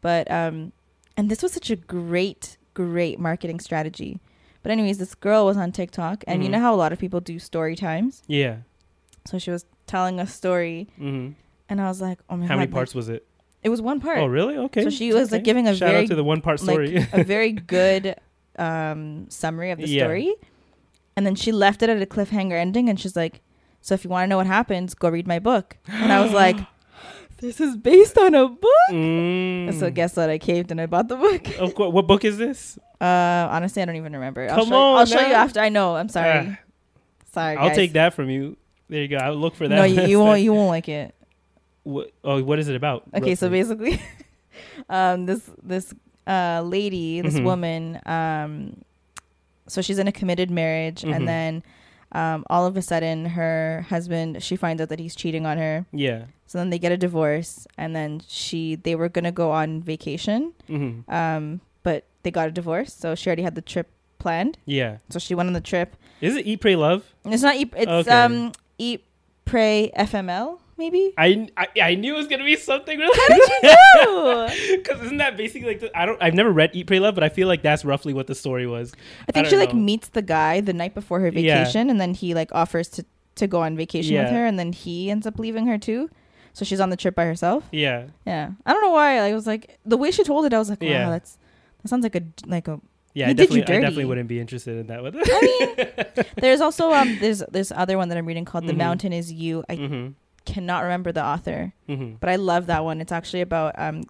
[0.00, 0.72] But um
[1.16, 4.12] and this was such a great great marketing strategy.
[4.62, 6.52] But anyways this girl was on tiktok and you Mhm.
[6.54, 8.22] know how a lot of people do story times?
[8.40, 8.56] Yeah.
[9.28, 11.32] So she was telling a story mm-hmm.
[11.68, 13.22] and i was like oh my how god How many like, parts was it
[13.62, 14.18] it was one part.
[14.18, 14.56] Oh really?
[14.56, 14.82] Okay.
[14.82, 16.98] So she was, like, giving a shout very, out to the one part story.
[16.98, 18.16] like a very good
[18.58, 20.04] um summary of the Yeah.
[20.04, 20.34] story.
[21.16, 23.40] And then she left it at a cliffhanger ending and she's like
[23.80, 25.76] so if you want to know what happens go read my book.
[25.88, 26.56] And i was like
[27.38, 28.88] this is based on a book?
[28.90, 29.78] Mm.
[29.78, 30.28] so guess what?
[30.30, 31.46] I caved and i bought the book.
[31.58, 32.78] Of course what book is this?
[33.00, 34.42] Uh honestly i don't even remember.
[34.48, 35.60] I'll Come show, you, I'll show you after.
[35.60, 35.96] I know.
[35.96, 36.48] I'm sorry.
[36.50, 36.58] Ah,
[37.32, 38.56] sorry i'll take that from you.
[38.88, 39.16] There you go.
[39.16, 41.14] I'll look for that no you, you won't you won't like it
[41.84, 44.00] what, oh what is it about okay so basically
[44.88, 45.92] um this this
[46.26, 47.44] uh lady this Mhm.
[47.44, 48.76] woman um
[49.66, 51.14] so she's in a committed marriage Mhm.
[51.16, 51.62] and then
[52.12, 55.86] um all of a sudden her husband she finds out that he's cheating on her.
[55.92, 56.24] Yeah.
[56.46, 60.52] So then they get a divorce and then she they were gonna go on vacation
[60.68, 61.10] mm-hmm.
[61.12, 64.58] um but they got a divorce so she already had the trip planned.
[64.66, 64.98] Yeah.
[65.10, 65.96] So she went on the trip.
[66.20, 67.02] Is it eat pray love?
[67.24, 68.10] It's not eat it's Okay.
[68.10, 69.02] um eat
[69.44, 73.18] pray fml maybe I, I I knew it was gonna be something really.
[73.18, 73.72] how did you
[74.04, 77.14] know Because isn't that basically like the, I don't I've never read Eat Pray Love,
[77.14, 78.92] but I feel like that's roughly what the story was.
[79.28, 81.58] I think I she don't like meets the guy the night before her Yeah.
[81.58, 83.04] vacation, and then he like offers to
[83.36, 86.10] to go on vacation with her, and then he ends up leaving her too.
[86.54, 87.64] So she's on the trip by herself.
[87.72, 89.20] Yeah, Yeah, I don't know why.
[89.22, 91.08] Like, I was like the way she told it, I was like, wow, Yeah.
[91.10, 91.38] that's
[91.82, 92.78] that sounds like a like a.
[93.14, 93.28] yeah.
[93.28, 95.02] I definitely I definitely wouldn't be interested in that.
[95.02, 95.40] With I
[96.16, 98.84] mean, there's also um there's this other one that I'm reading called The Mhm.
[98.84, 99.64] Mountain Is You.
[99.68, 100.08] I mm-hmm,
[100.44, 102.14] cannot remember the author, mm-hmm.
[102.20, 103.00] but I love that one.
[103.00, 104.04] It's actually about um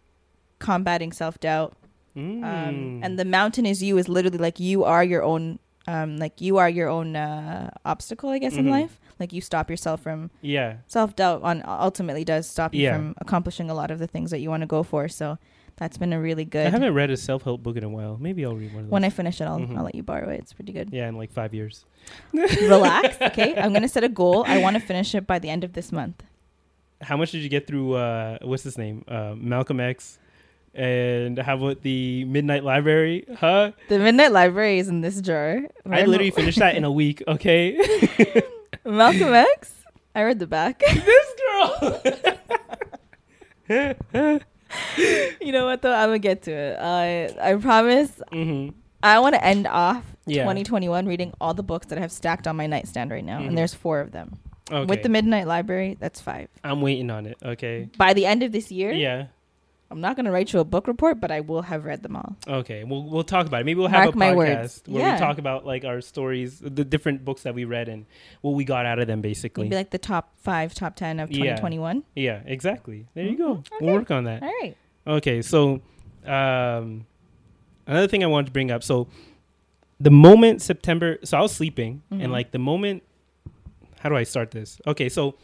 [0.58, 1.76] combating self doubt.
[2.16, 2.44] Mm.
[2.44, 6.40] Um, and the mountain is you is literally like you are your own um like
[6.42, 8.70] you are your own uh obstacle i guess in Mhm.
[8.70, 12.96] life like you stop yourself from yeah, self-doubt on ultimately does stop you Yeah.
[12.96, 15.38] from accomplishing a lot of the things that you want to go for so
[15.76, 16.66] that's been a really good.
[16.66, 18.16] I haven't read a self help book in a while.
[18.20, 18.92] Maybe I'll read one of those.
[18.92, 19.76] when i finish it I'll, Mhm.
[19.76, 21.84] I'll let you borrow it it's pretty good yeah, in like five years.
[22.34, 25.62] relax okay i'm gonna set a goal i want to finish it by the end
[25.64, 26.22] of this month
[27.02, 27.94] How much did you get through?
[27.94, 29.04] Uh, what's his name?
[29.08, 30.18] Uh, Malcolm X.
[30.72, 33.26] And how about the Midnight Library?
[33.42, 33.72] Huh?
[33.88, 37.22] the midnight library is in this jar I literally finished that in a week.
[37.26, 37.74] Okay,
[38.86, 39.74] malcolm x
[40.14, 42.00] i read the back this girl.
[45.40, 48.68] you know what though i'm gonna get to it i i promise hmm
[49.04, 50.42] I want to end off Yeah.
[50.44, 53.48] 2021 reading all the books that I have stacked on my nightstand right now, Mhm.
[53.48, 54.38] and there's four of them.
[54.70, 54.86] Okay.
[54.86, 56.46] With the Midnight Library, that's five.
[56.62, 57.36] I'm waiting on it.
[57.44, 57.88] Okay.
[57.98, 59.26] By the end of this year, Yeah.
[59.92, 62.16] I'm not going to write you a book report, but I will have read them
[62.16, 62.36] all.
[62.48, 62.82] Okay.
[62.82, 63.64] We'll we'll talk about it.
[63.64, 65.12] Maybe we'll have Mark a podcast where Yeah.
[65.14, 68.06] we talk about like our stories, the different books that we read and
[68.40, 69.64] what we got out of them, basically.
[69.64, 72.02] Maybe like the top five, top 10 of 2021.
[72.16, 72.40] yeah.
[72.46, 73.06] Exactly.
[73.14, 73.56] There you go.
[73.56, 73.66] Mhm.
[73.80, 74.42] We'll work on that.
[74.42, 74.76] All right.
[75.06, 75.42] Okay.
[75.42, 75.82] So,
[76.26, 77.06] um,
[77.86, 78.82] another thing I wanted to bring up.
[78.82, 79.08] So
[80.00, 82.24] the moment September, so I was sleeping, Mhm.
[82.24, 83.02] and like the moment,
[84.00, 84.80] how do I start this?
[84.86, 85.36] Okay, so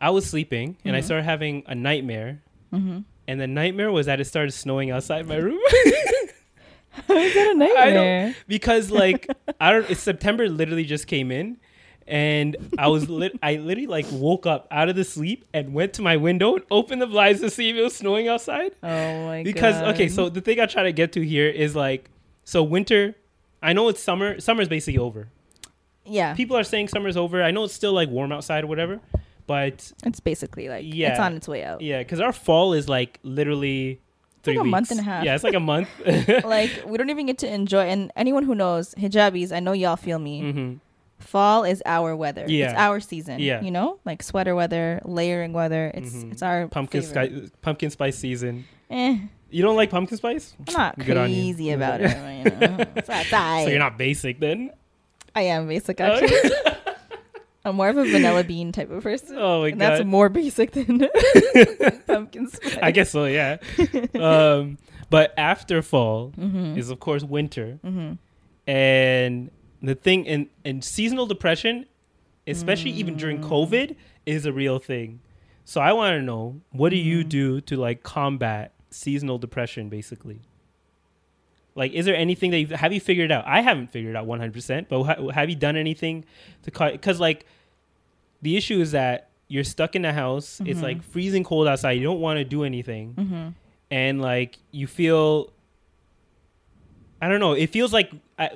[0.00, 1.04] I was sleeping, and I Mhm.
[1.04, 2.98] started having a nightmare, Mm-hmm.
[3.28, 5.58] And the nightmare was that it started snowing outside my room
[7.08, 8.36] How is that a nightmare?
[8.48, 9.28] because like
[9.60, 9.88] I don't.
[9.90, 11.58] It's September literally just came in.
[12.08, 13.36] And I was lit.
[13.42, 16.64] I literally like woke up out of the sleep and went to my window and
[16.70, 18.72] opened the blinds to see if it was snowing outside.
[18.80, 19.44] Oh my god.
[19.44, 22.08] because okay so the thing i try to get to here is like
[22.44, 23.16] so winter
[23.60, 25.28] i know it's summer summer's basically over
[26.04, 29.00] yeah, people are saying summer's over i know it's still like warm outside or whatever
[29.46, 31.10] but it's basically like Yeah.
[31.10, 31.80] it's on its way out.
[31.80, 34.00] yeah because our fall is like literally
[34.42, 34.70] three like a weeks.
[34.72, 35.24] month and a half.
[35.24, 35.88] yeah it's like a month
[36.44, 37.82] like we don't even get to enjoy.
[37.86, 40.52] And anyone who knows hijabis, I know y'all feel me.
[40.52, 40.72] hmm
[41.18, 42.44] Fall is our weather.
[42.46, 42.66] Yeah.
[42.70, 43.40] It's our season.
[43.40, 43.62] Yeah.
[43.62, 45.90] You know, like sweater weather, layering weather.
[45.94, 46.32] It's Mhm.
[46.32, 47.30] it's our pumpkin sky,
[47.62, 49.16] pumpkin spice season Eh,
[49.50, 52.10] you don't like pumpkin spice I'm not Good crazy about it.
[52.12, 52.84] You know?
[53.64, 54.70] So you're not basic then
[55.34, 56.75] I am basic actually.
[57.66, 59.36] I'm more of a vanilla bean type of person.
[59.38, 61.08] oh my and god that's more basic than
[62.06, 62.78] pumpkin spice.
[62.80, 63.56] i guess so yeah
[64.14, 64.78] um
[65.10, 66.78] but after fall Mm-hmm.
[66.78, 68.12] is of course winter Mm-hmm.
[68.70, 69.50] and
[69.82, 71.86] the thing in and seasonal depression
[72.46, 73.48] especially even during Mm.
[73.48, 75.20] covid is a real thing
[75.64, 77.28] so i want to know what do you Mhm.
[77.28, 80.40] do to like combat seasonal depression basically
[81.74, 84.88] like is there anything that you have you figured out i haven't figured out 100%
[84.88, 86.24] but ha- have you done anything
[86.62, 87.44] to cut because like
[88.42, 90.82] the issue is that you're stuck in the house it's Mhm.
[90.82, 93.48] like freezing cold outside you don't want to do anything Mm-hmm.
[93.90, 95.52] and like you feel
[97.22, 98.50] i don't know it feels like I,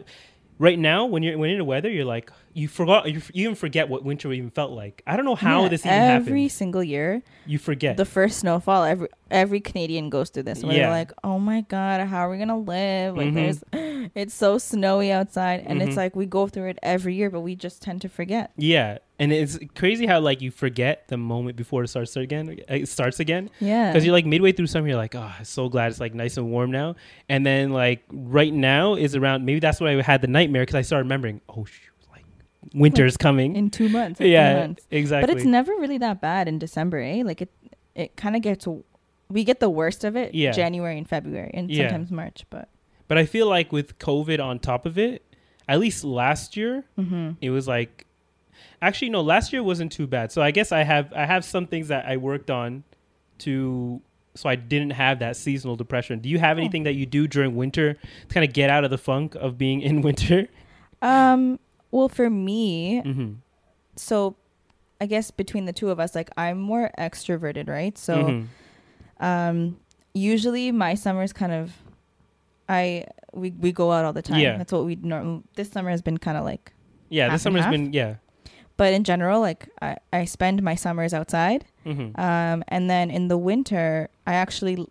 [0.59, 3.45] right now when you're when in the weather you're like you forgot you, f- you
[3.45, 5.03] even forget what winter even felt like.
[5.07, 7.97] I don't know how Yeah, this even every happened single year you forget.
[7.97, 10.63] the first snowfall every every canadian goes through this.
[10.65, 10.83] Where Yeah.
[10.85, 13.17] they're like oh my god how are we gonna live?
[13.17, 13.35] Like Mhm.
[13.35, 15.87] there's it's so snowy outside and Mhm.
[15.87, 18.51] it's like we go through it every year but we just tend to forget.
[18.57, 22.89] Yeah and it's crazy how like you forget the moment before it starts again it
[22.89, 23.51] starts again.
[23.61, 23.93] Yeah.
[23.93, 26.37] Because you're like midway through summer you're like oh i'm so glad it's like nice
[26.37, 26.97] and warm now.
[27.29, 30.75] And then like right now is around maybe that's why i had the nightmare because
[30.75, 31.90] i started remembering oh shoot
[32.75, 34.87] winter's coming in two months yeah months.
[34.91, 37.51] exactly but it's never really that bad in december eh like it
[37.95, 38.67] it kind of gets
[39.29, 40.53] we get the worst of it Yeah.
[40.53, 41.89] january and february and Yeah.
[41.89, 42.69] sometimes march but
[43.09, 45.25] But I feel like with COVID on top of it,
[45.67, 47.31] at least last year, mm-hmm.
[47.41, 48.07] it was like
[48.81, 50.31] actually no, last year wasn't too bad.
[50.31, 52.85] So I guess I have I have some things that I worked on
[53.39, 54.01] to
[54.37, 56.21] so I didn't have that seasonal depression.
[56.21, 56.61] Do you have Oh.
[56.61, 57.95] anything that you do during winter
[58.29, 60.47] to kind of get out of the funk of being in winter?
[61.03, 61.59] um
[61.91, 63.33] well for me Mm-hmm.
[63.97, 64.37] so
[65.01, 67.97] I guess between the two of us, like I'm more extroverted, right?
[67.97, 68.47] So Mhm.
[69.21, 69.77] um
[70.15, 71.73] usually my summers kind of
[72.69, 74.41] I we we go out all the time.
[74.41, 74.59] Yeah.
[74.59, 76.73] That's what we norm this summer has been kind of like
[77.09, 77.73] yeah, this and summer's half?
[77.73, 78.17] been yeah.
[78.77, 81.65] but in general like I I spend my summers outside.
[81.87, 82.21] Mm-hmm.
[82.21, 84.89] Um and then in the winter I actually l-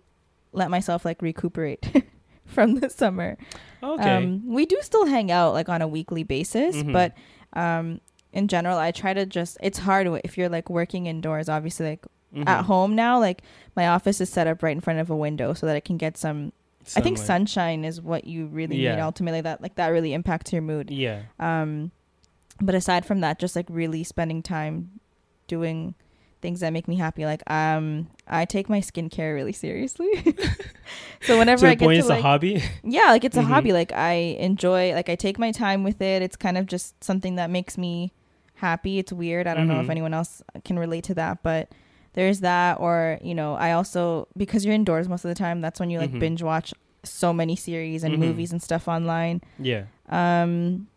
[0.54, 1.86] let myself like recuperate
[2.56, 3.38] from the summer.
[3.82, 4.16] Okay.
[4.18, 6.94] Um, we do still hang out like on a weekly basis, Mhm.
[6.94, 7.14] but
[7.54, 8.02] um,
[8.34, 9.58] in general, I try to just.
[9.62, 11.50] It's hard if you're like working indoors.
[11.50, 12.48] Obviously, like Mhm.
[12.48, 13.42] at home now, like
[13.76, 15.98] my office is set up right in front of a window so that I can
[15.98, 16.52] get some.
[16.96, 19.42] I think sunshine is what you really need ultimately.
[19.42, 20.90] That like that really impacts your mood.
[20.92, 21.22] Yeah.
[21.40, 21.92] Um,
[22.62, 25.00] but aside from that, just like really spending time
[25.48, 25.96] doing
[26.42, 27.26] things that make me happy.
[27.26, 30.10] Like um, I take my skincare really seriously.
[31.22, 32.64] so whenever I get point to it's like a hobby.
[32.84, 33.46] yeah like it's a Mhm.
[33.48, 37.04] hobby like i enjoy like i take my time with it it's kind of just
[37.04, 38.12] something that makes me
[38.56, 39.92] happy it's weird i don't know if Mhm.
[39.92, 41.70] anyone else can relate to that but
[42.14, 45.80] there's that or you know i also because you're indoors most of the time that's
[45.80, 46.20] when you like Mhm.
[46.20, 46.74] binge watch
[47.04, 48.20] so many series and Mhm.
[48.20, 49.84] movies and stuff online yeah.
[50.10, 50.88] um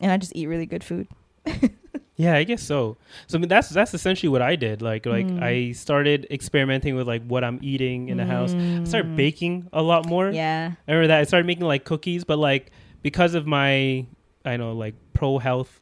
[0.00, 1.06] and i just eat really good food
[2.16, 2.96] Yeah, I guess so.
[3.28, 4.82] So I mean, that's that's essentially what I did.
[4.82, 5.42] Like like Mm.
[5.42, 8.54] I started experimenting with like what I'm eating in the house.
[8.54, 9.16] I started Mm.
[9.16, 10.30] baking a lot more.
[10.30, 12.72] yeah I remember that I started making like cookies, but like
[13.02, 14.04] because of my
[14.44, 15.80] I know like pro health,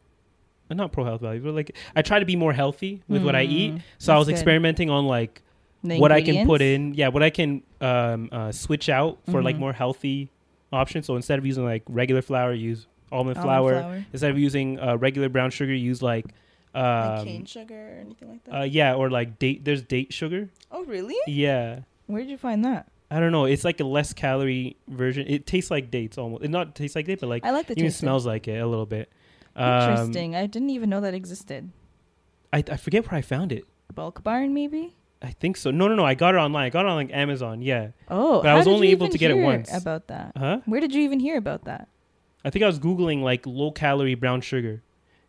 [0.70, 3.34] uh, not pro health values, but like I try to be more healthy with what
[3.34, 3.74] I eat.
[3.74, 4.32] Mm, So I was good.
[4.32, 5.42] experimenting on like
[5.84, 6.92] The what I can put in.
[6.94, 9.60] Yeah, what I can um, uh, switch out for like Mhm.
[9.60, 10.30] more healthy
[10.72, 11.06] options.
[11.06, 14.04] So instead of using like regular flour, use almond, Almond flour.
[14.12, 16.26] Instead of using uh, regular brown sugar, use like.
[16.74, 19.64] Um, like cane sugar or anything like that uh, yeah, or like date.
[19.64, 20.50] There's date sugar.
[20.70, 23.46] oh really Yeah, where did you find that I don't know.
[23.46, 25.26] It's like a less calorie version.
[25.26, 26.44] It tastes like dates almost.
[26.44, 28.06] It not tastes like date, but like i like the even taste of it.
[28.06, 29.10] smells like it a little bit.
[29.54, 31.70] Um, interesting i didn't even know that existed
[32.52, 33.64] I I forget where I found it.
[33.94, 35.70] bulk barn maybe I think so.
[35.70, 36.04] No, no, no.
[36.04, 36.66] I got it online.
[36.66, 37.62] I got it on like Amazon.
[37.62, 37.92] Yeah.
[38.10, 39.74] Oh, But I was only you able to get it hear once.
[39.74, 40.60] About that, Huh?
[40.66, 41.88] where did you even hear about that?
[42.46, 44.82] I think I was googling like low calorie brown sugar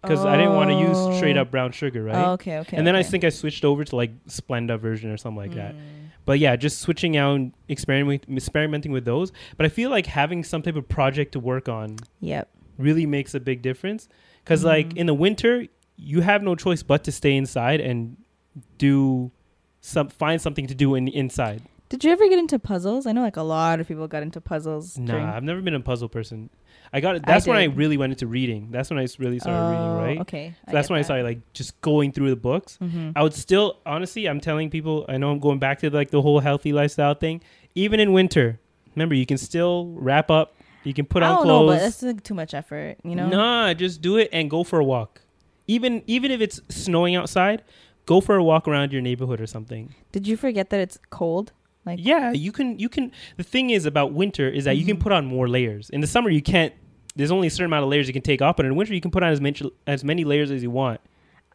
[0.03, 1.41] because I didn't want to use straight Oh.
[1.41, 2.15] up brown sugar, right?
[2.15, 2.77] Oh, okay, okay.
[2.77, 5.73] and then I think I switched over to like Splenda version or something like that.
[5.75, 5.79] Mm.
[6.25, 9.31] But yeah, just switching out, and experiment, experimenting with those.
[9.57, 12.47] But I feel like having some type of project to work on Yep.
[12.77, 14.07] really makes a big difference.
[14.43, 14.97] Because like Mhm.
[14.97, 15.65] in the winter,
[15.97, 18.15] you have no choice but to stay inside and
[18.77, 19.31] do
[19.81, 21.63] some find something to do in inside.
[21.89, 23.05] Did you ever get into puzzles?
[23.07, 24.97] I know like a lot of people got into puzzles.
[24.97, 26.49] Nah, during- I've never been a puzzle person.
[26.93, 27.23] I got it.
[27.25, 28.69] I That's when I really went into reading.
[28.71, 30.19] That's when I really started reading, Oh, right?
[30.21, 30.53] Okay.
[30.65, 32.77] So that's when I started like just going through the books.
[32.77, 36.11] hmm I would still, honestly, I'm telling people, I know I'm going back to like
[36.11, 37.41] the whole healthy lifestyle thing.
[37.75, 38.59] Even in winter,
[38.95, 40.55] remember you can still wrap up.
[40.83, 42.97] You can put I on don't know, but that's like too much effort.
[43.03, 43.27] You know.
[43.27, 45.21] Nah, just do it and go for a walk.
[45.67, 47.63] Even even if it's snowing outside,
[48.05, 49.93] go for a walk around your neighborhood or something.
[50.13, 51.51] Did you forget that it's cold?
[51.87, 53.11] Like Yeah, you can you can.
[53.37, 55.01] The thing is about winter is that you can Mhm.
[55.01, 55.89] put on more layers.
[55.89, 56.73] In the summer, you can't.
[57.15, 59.01] There's only a certain amount of layers you can take off, but in winter, you
[59.01, 60.99] can put on as many as many layers as you want.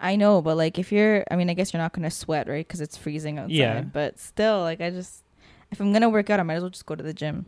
[0.01, 2.67] I know, but like if you're, I mean, I guess you're not gonna sweat, right?
[2.67, 3.55] Because it's freezing outside.
[3.55, 3.81] Yeah.
[3.83, 5.23] But still, like I just,
[5.71, 7.47] if I'm gonna work out, I might as well just go to the gym.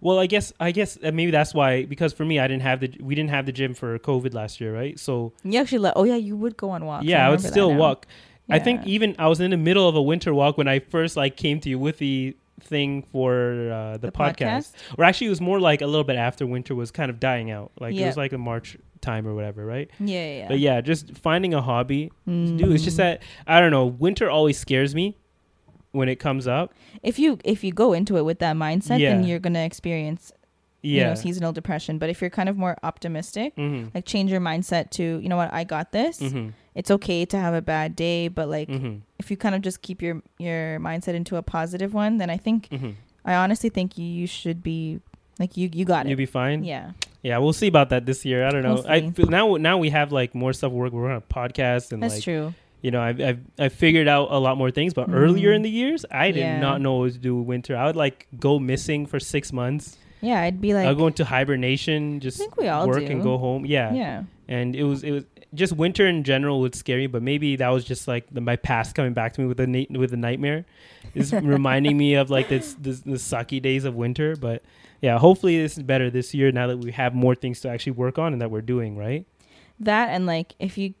[0.00, 2.80] Well, I guess I guess uh, maybe that's why because for me, I didn't have
[2.80, 4.98] the we didn't have the gym for COVID last year, right?
[4.98, 5.92] So You actually let.
[5.96, 7.04] Oh yeah, you would go on walks.
[7.04, 7.78] yeah, I, would remember that still now.
[8.50, 8.60] Walk.
[8.60, 11.16] I think even I was in the middle of a winter walk when I first
[11.16, 14.36] like came to you with the thing for uh, the, The podcast.
[14.38, 14.72] podcast?
[14.98, 17.50] Or actually, it was more like a little bit after winter was kind of dying
[17.50, 17.72] out.
[17.80, 19.88] Like it was like a March time or whatever, right?
[19.98, 20.38] Yeah, yeah.
[20.40, 20.48] yeah.
[20.48, 22.70] But yeah, just finding a hobby to do.
[22.72, 22.98] It's just Mm.
[22.98, 23.86] that I don't know.
[23.86, 25.16] Winter always scares me
[25.92, 26.72] when it comes up.
[27.02, 30.32] if you if you go into it with that mindset, then you're gonna experience
[30.82, 31.08] you Yeah.
[31.08, 31.98] know seasonal depression.
[31.98, 33.88] But if you're kind of more optimistic, mm-hmm.
[33.94, 36.20] like change your mindset to you know what I got this.
[36.20, 36.50] Mm-hmm.
[36.74, 38.98] It's okay to have a bad day, but like Mm-hmm.
[39.18, 42.36] if you kind of just keep your your mindset into a positive one, then I
[42.36, 42.90] think Mm-hmm.
[43.24, 45.00] I honestly think you, you should be
[45.38, 46.08] like you you got it.
[46.10, 46.64] You'll be fine.
[46.64, 46.92] yeah.
[47.22, 48.46] Yeah, we'll see about that this year.
[48.46, 48.74] I don't know.
[48.76, 50.72] We'll I feel now now we have like more stuff.
[50.72, 52.54] We're we're on a podcast and That's like true.
[52.80, 54.94] you know I've, I've I've figured out a lot more things.
[54.94, 55.56] But earlier Mhm.
[55.56, 56.60] in the years, I did Yeah.
[56.60, 57.76] not know what to do with winter.
[57.76, 59.98] I would like go missing for six months.
[60.22, 63.22] Yeah, I'd be like I'll go into hibernation, just I think we all work and
[63.22, 63.66] go home.
[63.66, 63.92] Yeah.
[63.92, 64.22] yeah.
[64.48, 65.24] and it was it was
[65.54, 67.06] just winter in general was scary.
[67.06, 69.66] But maybe that was just like the, my past coming back to me with a
[69.66, 70.64] na- with a nightmare.
[71.14, 74.36] Is reminding me of like this, this the sucky days of winter.
[74.36, 74.62] But
[75.00, 77.92] yeah, hopefully this is better this year now that we have more things to actually
[77.92, 79.26] work on and that we're doing right.
[79.78, 80.94] That and like if you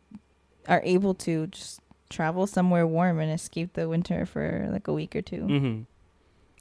[0.68, 5.14] are able to just travel somewhere warm and escape the winter for like a week
[5.14, 5.82] or 2 Mm-hmm.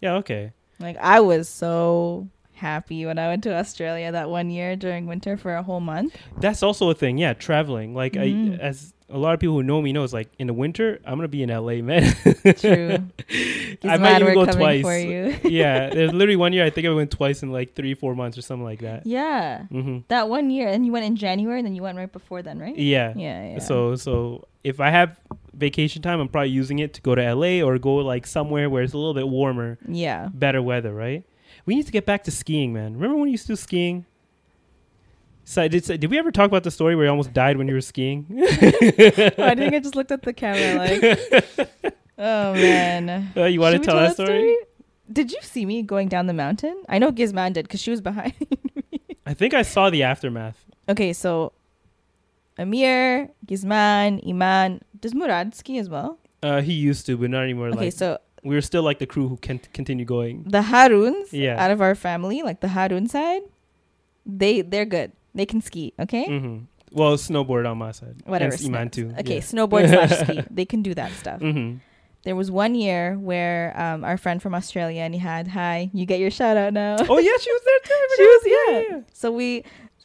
[0.02, 0.14] Yeah.
[0.16, 0.52] Okay.
[0.80, 2.28] Like I was so
[2.60, 6.16] happy when I went to Australia that one year during winter for a whole month.
[6.40, 7.18] That's also a thing.
[7.18, 7.96] Yeah, traveling.
[7.96, 8.60] Like Mhm.
[8.60, 11.00] I, as a lot of people who know me know, it's like in the winter
[11.06, 12.14] I'm gonna be in LA, man.
[12.60, 12.98] True.
[13.84, 14.86] I might even go twice.
[15.44, 18.38] yeah, there's literally one year I think I went twice in like three, four months
[18.38, 19.06] or something like that.
[19.08, 19.64] yeah.
[19.72, 20.00] Mm-hmm.
[20.10, 22.60] That one year and you went in January and then you went right before then,
[22.60, 22.78] right?
[22.78, 23.14] Yeah.
[23.16, 23.60] Yeah, yeah.
[23.60, 25.18] So so if I have
[25.54, 28.84] vacation time, I'm probably using it to go to LA or go like somewhere where
[28.84, 30.30] it's a little bit warmer, yeah.
[30.34, 31.24] better weather, right?
[31.70, 32.96] We need to get back to skiing, man.
[32.96, 34.08] Remember when you used to do skiing?
[35.44, 37.76] So did did we ever talk about the story where you almost died when you
[37.76, 38.26] were skiing?
[38.42, 43.32] I think I just looked at the camera like, oh man.
[43.38, 44.58] Uh, you want to we tell that story?
[45.14, 46.76] Did you see me going down the mountain?
[46.90, 48.34] I know Gizman did because she was behind.
[48.92, 49.02] Me.
[49.28, 50.66] I think I saw the aftermath.
[50.90, 51.52] okay, so
[52.58, 54.82] Amir, Gizman, Iman.
[55.00, 56.18] Does Murad ski as well?
[56.42, 57.68] Uh, he used to, but not anymore.
[57.68, 60.44] Okay, like so we were still like the crew who can continue going.
[60.48, 61.62] the Haruns Yeah.
[61.64, 63.42] out of our family, like the Harun side,
[64.26, 65.12] they they're good.
[65.36, 65.94] They can ski.
[66.00, 66.58] Okay, hmm
[66.92, 68.16] Well, snowboard on my side.
[68.26, 68.56] whatever.
[68.56, 69.14] And Iman too.
[69.20, 70.42] Okay, snowboard slash ski.
[70.50, 71.40] They can do that stuff.
[71.42, 71.76] hmm
[72.24, 75.90] There was one year where um, our friend from Australia and he had hi.
[75.94, 76.98] You get your shout out now.
[77.08, 78.02] Oh yeah, she was there too.
[78.18, 78.84] She was forgot.
[78.90, 79.02] yeah.
[79.14, 79.64] So we,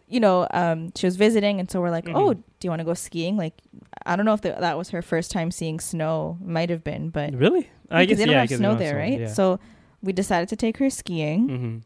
[0.09, 2.15] you know, um, she was visiting, and so we're like, Mhm.
[2.17, 3.37] oh, do you want to go skiing?
[3.37, 3.61] Like,
[4.07, 6.39] I don't know if the, that was her first time seeing snow.
[6.43, 7.69] Might have been, but Really?
[7.91, 8.39] I guess they don't yeah.
[8.39, 9.21] I have guess snow there, right?
[9.21, 9.27] Yeah.
[9.29, 9.61] So
[10.03, 11.49] we decided to take her skiing.
[11.49, 11.79] hmm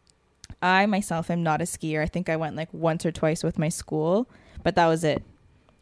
[0.63, 2.01] I myself am not a skier.
[2.01, 4.29] I think I went like once or twice with my school,
[4.63, 5.23] but that was it.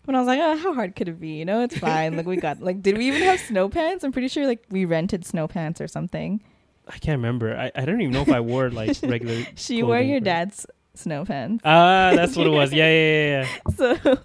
[0.07, 1.37] When I was like, oh, how hard could it be?
[1.37, 2.17] You know, it's fine.
[2.17, 4.03] like we got like, did we even have snow pants?
[4.03, 6.43] I'm pretty sure like we rented snow pants or something.
[6.89, 7.55] I can't remember.
[7.55, 9.45] I, I don't even know if I wore like regular.
[9.57, 10.65] She wore your dad's
[10.99, 11.62] snow pants.
[11.64, 12.72] Ah, that's what it was.
[12.72, 14.18] Yeah, yeah, yeah, so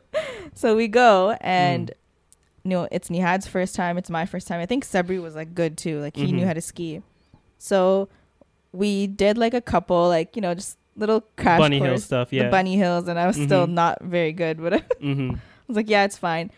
[0.53, 1.93] so we go and Mm.
[2.63, 5.55] you know it's Nihad's first time it's my first time i think sabri was like
[5.55, 6.47] good too like he knew Mhm.
[6.47, 7.01] how to ski
[7.57, 8.07] so
[8.71, 12.29] we did like a couple like you know just little crash Bunny hill course, stuff.
[12.29, 12.49] the Yeah.
[12.49, 13.71] bunny hills and i was still Mhm.
[13.71, 15.31] not very good but i hmm
[15.67, 16.51] was like yeah it's fine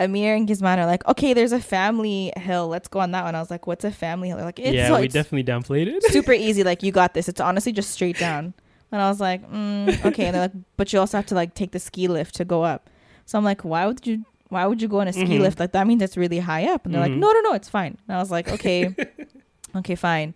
[0.00, 2.68] Amir and Gizman are like, okay, there's a family hill.
[2.68, 3.34] Let's go on that one.
[3.34, 4.36] I was like, what's a family hill?
[4.36, 6.04] They're like, it's, yeah, so- we it's definitely downplayed it.
[6.12, 6.62] super easy.
[6.62, 7.28] Like, you got this.
[7.28, 8.54] It's honestly just straight down.
[8.90, 10.26] And I was like, mm, okay.
[10.26, 12.62] And they're like, but you also have to like take the ski lift to go
[12.62, 12.88] up.
[13.26, 14.24] So I'm like, why would you?
[14.48, 15.40] Why would you go on a ski Mhm.
[15.40, 15.60] lift?
[15.60, 16.86] Like that means it's really high up.
[16.86, 17.18] And they're like, Mhm.
[17.18, 17.98] no, no, no, it's fine.
[18.08, 18.94] And I was like, okay,
[19.76, 20.32] okay, fine.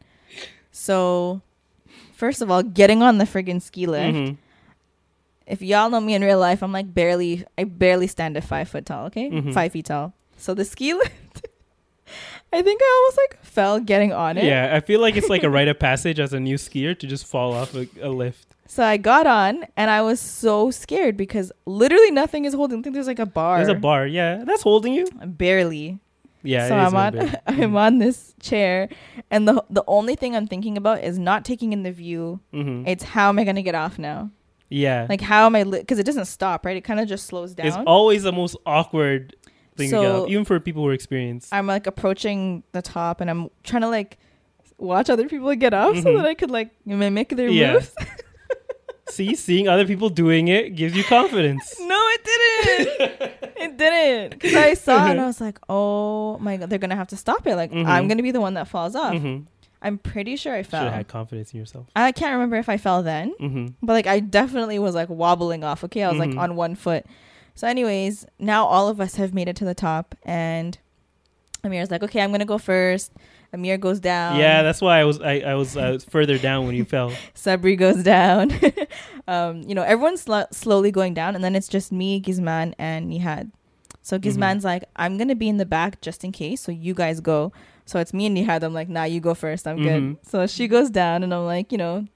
[0.71, 1.41] So,
[2.13, 4.17] first of all, getting on the friggin' ski lift.
[4.17, 4.37] Mhm.
[5.47, 8.69] If y'all know me in real life, I'm like barely, I barely stand at five
[8.69, 9.07] foot tall.
[9.07, 9.53] Okay, Mhm.
[9.55, 10.13] five feet tall.
[10.37, 11.47] So the ski lift,
[12.53, 14.45] I think I almost like fell getting on it.
[14.45, 17.07] Yeah, I feel like it's like a rite of passage as a new skier to
[17.07, 18.47] just fall off a, a lift.
[18.67, 22.79] So I got on and I was so scared because literally nothing is holding.
[22.79, 23.59] I think there's like a bar.
[23.59, 24.07] There's a bar.
[24.07, 25.07] Yeah, that's holding you.
[25.27, 25.99] Barely.
[26.45, 26.69] Yeah.
[26.69, 27.41] so I'm on bit.
[27.47, 28.89] I'm on this chair
[29.31, 32.41] and the the only thing I'm thinking about is not taking in the view.
[32.53, 32.85] Mhm.
[32.87, 34.31] It's how am I going to get off now?
[34.69, 35.07] Yeah.
[35.09, 36.77] Like how am I because it doesn't stop, right?
[36.77, 37.67] It kind of just slows down.
[37.67, 39.37] it's always the most awkward
[39.77, 41.53] thing to get So- even for people who are experienced.
[41.53, 44.19] I'm like approaching the top and I'm trying to like
[44.79, 46.17] watch other people get up so Mhm.
[46.17, 47.75] that I could like mimic their Yeah.
[47.75, 47.95] moves.
[49.09, 51.75] See, seeing other people doing it gives you confidence.
[51.81, 53.33] No, it didn't.
[53.57, 54.31] it didn't.
[54.31, 57.47] Because I saw and I was like, oh my god, they're gonna have to stop
[57.47, 57.57] it.
[57.57, 57.87] Like Mhm.
[57.87, 59.15] I'm gonna be the one that falls off.
[59.15, 59.45] mm-hmm.
[59.85, 60.85] I'm pretty sure I Should fell.
[60.85, 61.87] have had confidence in yourself.
[61.97, 63.67] I can't remember if I fell then, Mm-hmm.
[63.83, 65.83] but like I definitely was like wobbling off.
[65.85, 67.05] Okay, I was like on one foot.
[67.55, 70.79] So, anyways, now all of us have made it to the top, and
[71.65, 73.13] Amir's like, okay, I'm gonna go first.
[73.53, 74.39] Amir goes down.
[74.39, 77.11] yeah, that's why I was I, I was I was further down when you fell.
[77.35, 78.51] Sabri goes down.
[79.29, 83.11] um, you know, everyone's sl- slowly going down, and then it's just me, Gizman, and
[83.13, 83.51] Nihad.
[84.01, 84.23] So Mhm.
[84.23, 87.53] Gizman's like, I'm gonna be in the back just in case, so you guys go.
[87.85, 88.63] So it's me and Nihad.
[88.63, 89.69] I'm like, nah, you go first.
[89.69, 89.83] I'm Mhm.
[89.85, 90.17] good.
[90.27, 92.07] So she goes down, and I'm like, you know,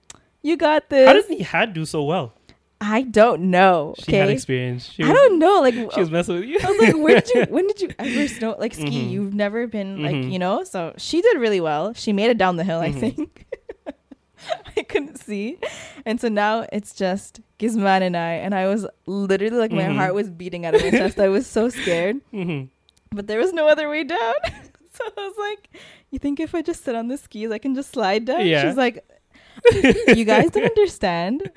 [0.42, 1.06] you got this.
[1.06, 2.32] How did Nihad do so well?
[2.80, 3.94] I don't know.
[3.98, 4.90] She had experience.
[4.90, 5.60] She I don't know.
[5.62, 6.58] Like, She was messing with you.
[6.62, 7.42] I was like, where did you?
[7.50, 8.84] When did you ever snow like ski?
[8.84, 9.10] Mhm.
[9.10, 10.30] You've never been like Mhm.
[10.32, 10.62] you know.
[10.64, 11.94] So she did really well.
[11.94, 12.80] She made it down the hill.
[12.80, 13.00] I Mhm.
[13.00, 13.46] think.
[14.76, 15.58] I couldn't see,
[16.04, 18.32] and so now it's just Gizman and I.
[18.34, 19.96] And I was literally like my Mhm.
[19.96, 21.18] heart was beating out of my chest.
[21.18, 22.68] I was so scared, Mhm.
[23.10, 24.34] but there was no other way down.
[24.92, 25.70] so I was like,
[26.10, 28.62] "You think if I just sit on the skis, I can just slide down?" Yeah.
[28.62, 29.02] She's like,
[29.72, 31.50] "You guys don't understand.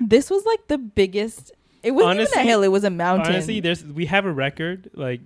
[0.00, 1.52] This was like the biggest."
[1.82, 3.32] It wasn't even a hill; it was a mountain.
[3.32, 5.20] Honestly, there's we have a record like.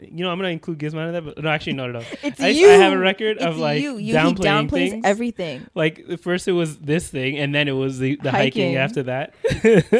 [0.00, 2.04] You know, I'm gonna include Gizmo in that, but no, actually, not at all.
[2.22, 2.68] It's I, you.
[2.68, 3.98] I have a record It's of like you.
[3.98, 5.04] you downplaying things.
[5.04, 5.66] everything.
[5.74, 8.74] like first it was this thing, and then it was the, the hiking.
[8.74, 8.76] Hiking.
[8.76, 9.34] after that.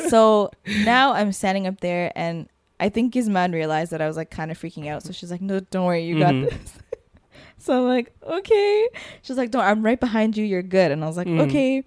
[0.09, 0.51] so
[0.85, 2.49] now I'm standing up there, and
[2.81, 5.03] I think Gizman realized that I was like kind of freaking out.
[5.05, 6.19] So she's like, "No, don't worry, you Mhm.
[6.21, 6.73] got this."
[7.63, 8.89] So I'm like, "Okay."
[9.23, 10.45] She's like, "Don't, I'm right behind you.
[10.45, 11.41] You're good." And I was like, Mhm.
[11.47, 11.85] "Okay."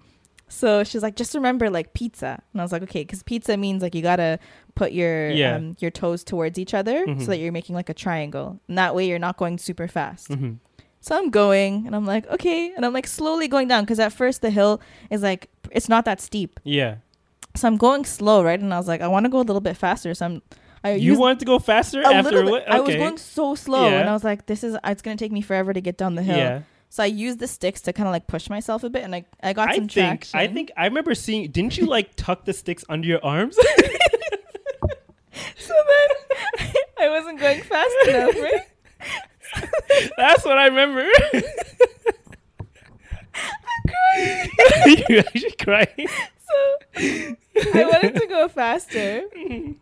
[0.48, 3.82] So she's like, "Just remember, like pizza." And I was like, "Okay," because pizza means
[3.82, 4.38] like you gotta
[4.74, 5.56] put your Yeah.
[5.56, 7.20] um, your toes towards each other Mhm.
[7.20, 10.28] so that you're making like a triangle, and that way you're not going super fast.
[10.30, 10.58] Mhm.
[11.00, 14.12] So I'm going, and I'm like, "Okay," and I'm like slowly going down because at
[14.12, 16.58] first the hill is like it's not that steep.
[16.64, 16.96] Yeah,
[17.56, 18.60] So I'm going slow, right?
[18.60, 20.12] And I was like, I want to go a little bit faster.
[20.14, 20.42] So I'm,
[20.86, 22.68] I you used wanted to go faster after what?
[22.68, 24.00] I was going so slow, Yeah.
[24.00, 26.22] and I was like, this is it's gonna take me forever to get down the
[26.22, 26.36] hill.
[26.36, 29.14] Yeah, So I used the sticks to kind of like push myself a bit, and
[29.14, 30.38] I I got I some think traction.
[30.38, 31.50] I think I remember seeing.
[31.50, 33.56] Didn't you like tuck the sticks under your arms?
[35.56, 35.74] so.
[35.90, 38.62] Then I wasn't going fast enough, right?
[40.16, 41.06] That's what I remember.
[45.08, 46.08] you actually crying.
[46.48, 46.54] So
[47.74, 49.22] I wanted to go faster.
[49.36, 49.72] Mm-hmm.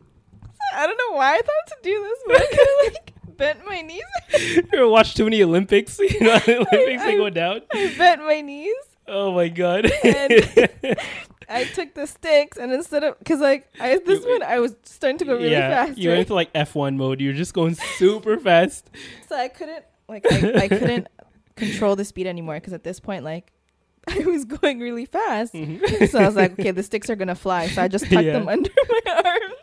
[0.74, 3.66] I don't know why I thought to do this, but I kind of like bent
[3.66, 4.02] my knees.
[4.56, 5.98] You ever watch too many Olympics?
[6.00, 7.62] You know, Olympics they go down.
[7.72, 8.74] I bent my knees.
[9.06, 9.90] Oh my god.
[10.04, 10.96] And-
[11.46, 14.74] I took the sticks and instead of because like I this You- one I was
[14.84, 16.14] starting to go really yeah, fast, you right?
[16.14, 17.20] went into like F1 mode.
[17.20, 18.88] You're just going super fast.
[19.28, 21.08] so I couldn't like I, I couldn't
[21.56, 23.52] control the speed anymore because at this point like
[24.08, 25.52] I was going really fast.
[25.52, 26.08] Mhm.
[26.10, 27.68] So I was like, okay, the sticks are gonna fly.
[27.68, 28.32] So I just tucked Yeah.
[28.34, 28.70] them under
[29.06, 29.54] my arms,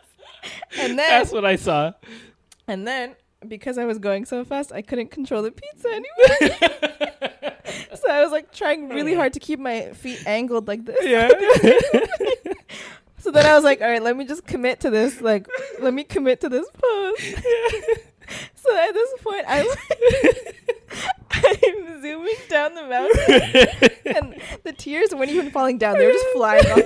[0.78, 1.92] and then That's what I saw.
[2.66, 3.16] and then
[3.46, 7.56] because I was going so fast, I couldn't control the pizza anymore.
[7.96, 9.18] so I was like trying really oh.
[9.18, 10.98] hard to keep my feet angled like this.
[11.02, 11.28] Yeah.
[13.22, 15.20] So then I was like, all right, let me just commit to this.
[15.20, 15.46] Like,
[15.78, 17.14] let me commit to this pose.
[17.20, 17.94] Yeah.
[18.56, 19.66] so at this point, I'm,
[21.30, 26.26] I'm zooming down the mountain, and the tears weren't even falling down; they were just
[26.32, 26.82] flying off.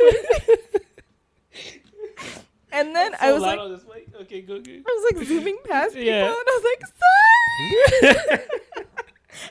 [2.79, 3.59] And then I was like,
[4.22, 4.70] okay, go, go.
[4.72, 6.27] I was like zooming past people, Yeah.
[6.27, 8.43] and I was like, sorry.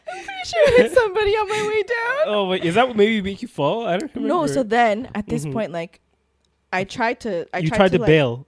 [0.08, 2.36] I'm pretty sure I hit somebody on my way down.
[2.36, 3.86] oh wait, is that what maybe make you fall?
[3.86, 4.34] I don't remember.
[4.34, 5.54] No, so then at this Mhm.
[5.54, 6.02] point, like,
[6.74, 8.48] I tried to, I you tried, tried to, to like, bail.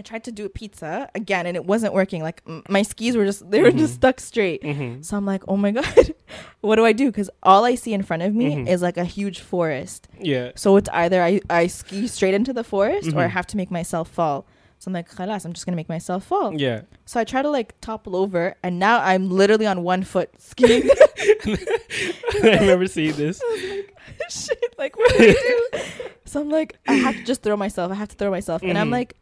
[0.00, 2.22] I tried to do a pizza again and it wasn't working.
[2.22, 3.78] Like m- my skis were just they were Mhm.
[3.84, 4.62] just stuck straight.
[4.62, 5.04] Mhm.
[5.04, 6.14] So I'm like, oh my god,
[6.62, 7.06] what do I do?
[7.12, 8.66] Because all I see in front of me Mhm.
[8.68, 10.08] is like a huge forest.
[10.18, 10.52] Yeah.
[10.56, 13.30] So it's either I, I ski straight into the forest or I Mhm.
[13.36, 14.46] have to make myself fall.
[14.78, 16.58] So I'm like, khalas, I'm just gonna make myself fall.
[16.58, 16.80] Yeah.
[17.04, 20.88] So I try to like topple over, and now I'm literally on one foot skiing.
[22.42, 23.42] I remember seeing this.
[24.30, 25.80] Shit, like what do I do?
[26.24, 27.90] so I'm like, I have to just throw myself.
[27.92, 28.92] I have to throw myself, and I'm Mhm.
[28.92, 29.16] like,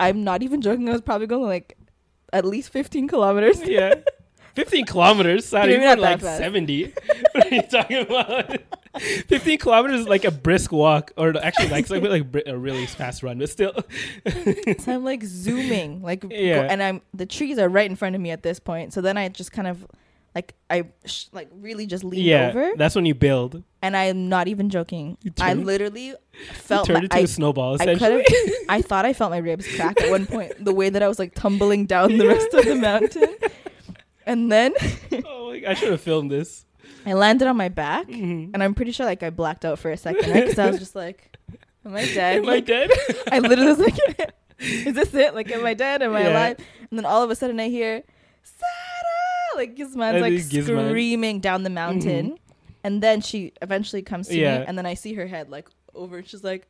[0.00, 0.88] I'm not even joking.
[0.88, 1.76] I was probably going like
[2.32, 3.60] at least 15 kilometers.
[3.68, 3.94] Yeah.
[4.56, 5.52] 15 kilometers.
[5.52, 6.38] Not Maybe even not like fast.
[6.38, 6.92] 70.
[7.34, 8.58] what are you talking about?
[8.98, 12.84] 15 kilometers is like a brisk walk, or actually, like, it's like, like a really
[12.86, 13.72] fast run, but still.
[14.80, 16.66] So I'm like zooming, like, Yeah.
[16.68, 18.92] and I'm the trees are right in front of me at this point.
[18.92, 19.86] So then I just kind of,
[20.34, 22.48] like, I sh- like really just leaned yeah.
[22.50, 23.62] over, That's when you build.
[23.82, 25.18] and I'm not even joking.
[25.40, 26.14] I literally
[26.52, 28.24] felt turn my, into I, a snowball, I essentially.
[28.28, 28.54] have.
[28.68, 30.64] I thought I felt my ribs crack at one point.
[30.64, 33.34] The way that I was like tumbling down the rest of the mountain,
[34.26, 34.72] and then
[35.26, 36.64] oh, my, I should have filmed this.
[37.06, 38.50] I landed on my back, Mhm.
[38.54, 40.94] and I'm pretty sure like I blacked out for a second because I was just
[40.94, 41.36] like,
[41.84, 42.90] "Am I dead?" Am I dead?
[43.32, 43.96] I literally was like,
[44.60, 45.34] "Is this it?
[45.34, 46.02] Like, am I dead?
[46.02, 46.58] Am I alive?"
[46.90, 48.02] And then all of a sudden, I hear
[48.42, 48.70] Sarah,
[49.56, 50.88] like Gizman's like Gizman.
[50.88, 52.38] screaming down the mountain,
[52.84, 54.60] and then she eventually comes to Yeah.
[54.60, 56.66] me, and then I see her head like over, and she's like,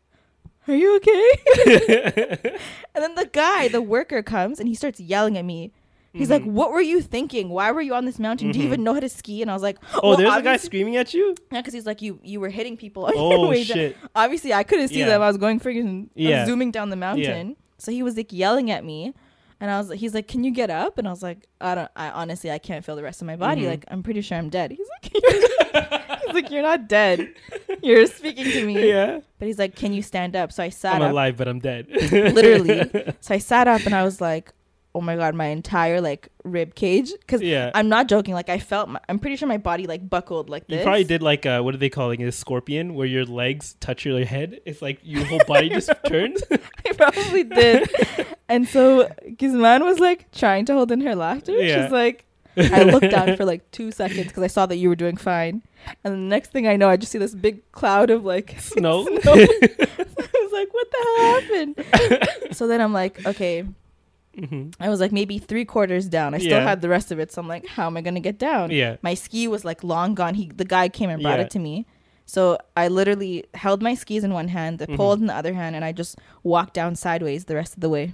[0.69, 1.31] "Are you okay?"
[2.95, 5.73] and then the guy, the worker, comes and he starts yelling at me.
[6.13, 6.47] He's like, Mhm.
[6.53, 7.51] "What were you thinking?
[7.51, 8.51] Why were you on this mountain?
[8.51, 8.69] Do you Mhm.
[8.69, 10.97] even know how to ski?" And I was like, oh, "Well, there's a guy screaming
[10.97, 11.37] at you?
[11.53, 13.77] yeah, because he's like, you you were hitting people on your Oh, way down.
[13.77, 13.97] shit.
[14.17, 15.07] Obviously, I couldn't see Yeah.
[15.07, 15.23] them.
[15.23, 16.47] I was going freaking, Yeah.
[16.47, 17.55] zooming down the mountain.
[17.79, 19.15] So he was like yelling at me,
[19.61, 21.91] and I was, he's like, "Can you get up?" And I was like, "I don't.
[21.95, 23.63] I honestly, I can't feel the rest of my body.
[23.63, 23.69] Mhm.
[23.71, 25.13] Like, I'm pretty sure I'm dead." He's like,
[26.27, 27.29] "He's like, you're not dead.
[27.83, 29.21] You're speaking to me." Yeah.
[29.39, 31.59] But he's like, "Can you stand up?" So I sat I'm up, alive, but I'm
[31.61, 31.87] dead.
[31.91, 32.91] literally.
[33.21, 34.53] So I sat up, and I was like,
[34.95, 37.71] "Oh my god, my entire like rib cage." Because Yeah.
[37.75, 38.35] I'm not joking.
[38.35, 40.79] Like I felt, my, I'm pretty sure my body like buckled like this.
[40.79, 42.27] You probably did like uh, what are they calling it?
[42.29, 44.61] A scorpion, where your legs touch your head.
[44.65, 46.43] It's like your whole body just turns.
[46.87, 47.89] I probably did.
[48.49, 51.53] and so Gizman was like trying to hold in her laughter.
[51.53, 51.85] Yeah.
[51.85, 52.25] She's like,
[52.57, 55.63] I looked down for like two seconds because I saw that you were doing fine.
[56.05, 59.05] And the next thing I know, I just see this big cloud of like Snow.
[59.07, 59.33] snow.
[59.33, 59.97] I
[60.43, 62.57] was like, what the hell happened?
[62.57, 63.65] so then I'm like, okay.
[64.39, 64.75] Mhm.
[64.79, 66.35] I was like maybe three quarters down.
[66.35, 66.63] I still Yeah.
[66.69, 67.33] had the rest of it.
[67.33, 68.71] So I'm like, how am I gonna get down?
[68.71, 68.97] Yeah.
[69.03, 70.35] My ski was like long gone.
[70.35, 71.47] He the guy came and brought Yeah.
[71.47, 71.87] it to me.
[72.27, 74.97] So I literally held my skis in one hand, the Mhm.
[74.97, 77.89] pole in the other hand, and I just walked down sideways the rest of the
[77.89, 78.13] way.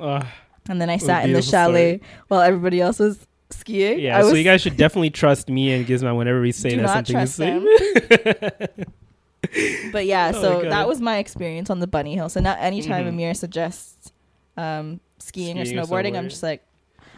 [0.00, 0.24] Uh,
[0.68, 1.64] And then I sat in the beautiful story.
[1.64, 4.00] chalet while everybody else was skiing.
[4.00, 4.18] yeah.
[4.18, 6.82] I so you guys should definitely trust me and Gizmo whenever we say Do that
[6.82, 8.68] not something trust is
[9.92, 12.28] but yeah, Oh, so that was my experience on the bunny hill.
[12.28, 13.08] So now anytime Mhm.
[13.10, 14.12] Amir suggests
[14.56, 16.62] um, skiing, Skiing or or snowboarding, I'm just like,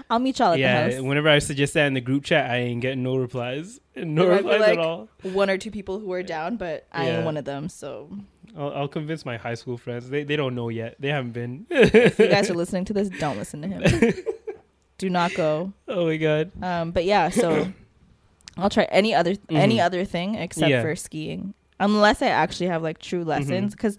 [0.08, 0.88] I'll meet y'all at yeah.
[0.88, 1.02] the house.
[1.02, 3.80] Whenever I suggest that in the group chat, I ain't getting no replies.
[3.96, 5.08] No There replies like, at all.
[5.22, 7.16] One or two people who are down, but I Yeah.
[7.16, 7.68] ain't one of them.
[7.68, 8.08] So
[8.56, 10.08] I'll, I'll convince my high school friends.
[10.08, 10.96] They they don't know yet.
[10.98, 11.66] They haven't been.
[11.70, 14.14] if you guys are listening to this, don't listen to him.
[14.98, 15.72] Do not go.
[15.88, 16.50] oh my god.
[16.62, 17.72] Um, but yeah, so
[18.56, 19.84] I'll try any other any Mhm.
[19.84, 20.78] other thing except Yeah.
[20.78, 20.88] Mm-hmm.
[20.88, 23.96] for skiing, unless I actually have like true lessons, because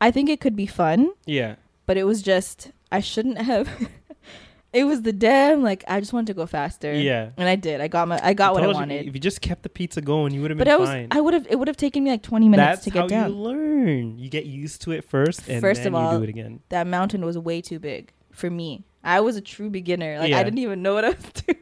[0.00, 1.56] I think it could be fun, Yeah.
[1.86, 3.68] but it was just I shouldn't have.
[4.72, 6.92] it was the damn like I just wanted to go faster.
[6.92, 7.30] Yeah.
[7.36, 7.80] and I did.
[7.80, 9.06] I got my I got what I told you, wanted.
[9.06, 11.08] If you just kept the pizza going, you would have but I was fine.
[11.10, 13.06] I would have it would have taken me like twenty minutes That's to get how
[13.08, 13.30] down.
[13.30, 14.18] you learn.
[14.18, 16.60] You get used to it first, and First then of you all, do it again.
[16.68, 18.84] that mountain was way too big for me.
[19.08, 20.18] I was a true beginner.
[20.18, 20.38] Like Yeah.
[20.38, 21.58] I didn't even know what I was doing.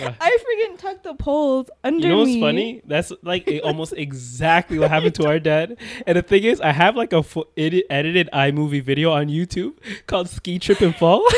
[0.00, 0.14] Yeah.
[0.20, 2.04] I freaking tucked the poles under me.
[2.04, 2.40] You know what's me.
[2.40, 2.82] funny?
[2.86, 5.76] That's like almost exactly what happened to our dad.
[6.06, 9.74] And the thing is, I have like a fu- edit- edited iMovie video on YouTube
[10.06, 11.26] called "Ski Trip and Fall."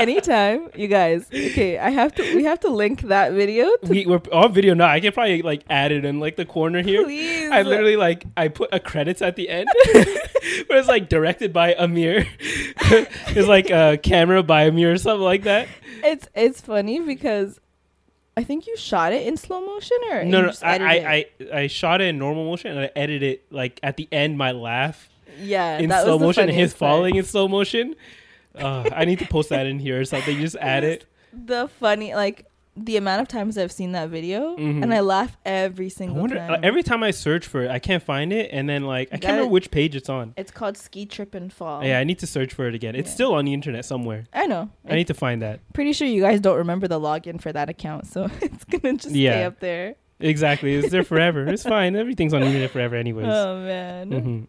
[0.00, 1.26] Anytime, you guys.
[1.32, 2.22] Okay, I have to.
[2.34, 3.64] We have to link that video.
[3.76, 4.86] To we, we're on video now.
[4.86, 7.04] I can probably like add it in like the corner here.
[7.04, 7.50] please.
[7.50, 9.68] I literally like I put a credits at the end,
[10.66, 12.26] where it's like directed by Amir.
[12.40, 15.68] it's like a camera by Amir or something like that.
[16.02, 17.60] It's it's funny because
[18.36, 21.06] I think you shot it in slow motion or No, no, just edited it?
[21.06, 23.96] I, I, I, I shot it in normal motion and I edited it like at
[23.96, 24.38] the end.
[24.38, 26.78] My laugh yeah in that slow motion, his part.
[26.78, 27.94] falling in slow motion.
[28.54, 30.38] Uh, I need to post that in here or something.
[30.40, 31.06] Just add it.
[31.32, 32.46] The funny like
[32.76, 34.82] the amount of times I've seen that video Mhm.
[34.82, 36.60] and I laugh every I single wonder time.
[36.62, 39.20] every time I search for it, I can't find it, and then like I You
[39.20, 40.34] can't remember which page it's on.
[40.36, 41.84] it's called ski trip and fall.
[41.84, 42.94] Yeah, I need to search for it again.
[42.94, 43.14] It's Yeah.
[43.14, 44.24] still on the internet somewhere.
[44.32, 44.70] I know.
[44.88, 45.60] I need to find that.
[45.74, 49.10] Pretty sure you guys don't remember the login for that account, so it's gonna just
[49.10, 49.46] stay Yeah.
[49.48, 49.96] up there.
[50.20, 51.46] Exactly, it's there forever.
[51.48, 51.96] It's fine.
[51.96, 53.26] Everything's on the internet forever, anyways.
[53.28, 54.12] Oh man.
[54.12, 54.40] hmm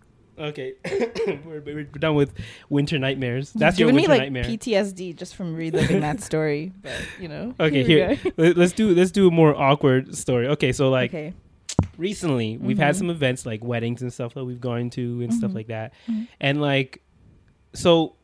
[0.41, 0.73] Okay,
[1.45, 2.33] we're, we're done with
[2.69, 3.51] winter nightmares.
[3.53, 4.43] That's your giving winter me like nightmare.
[4.43, 6.71] PTSD just from reliving that story.
[6.81, 7.53] But you know.
[7.59, 10.47] okay, here here let- let's do let's do a more awkward story.
[10.47, 11.33] Okay, so like okay.
[11.97, 12.97] recently we've had Mhm.
[12.97, 15.55] some events like weddings and stuff that we've gone to and stuff Mhm.
[15.55, 16.27] like that, Mhm.
[16.39, 17.01] and like
[17.73, 18.15] so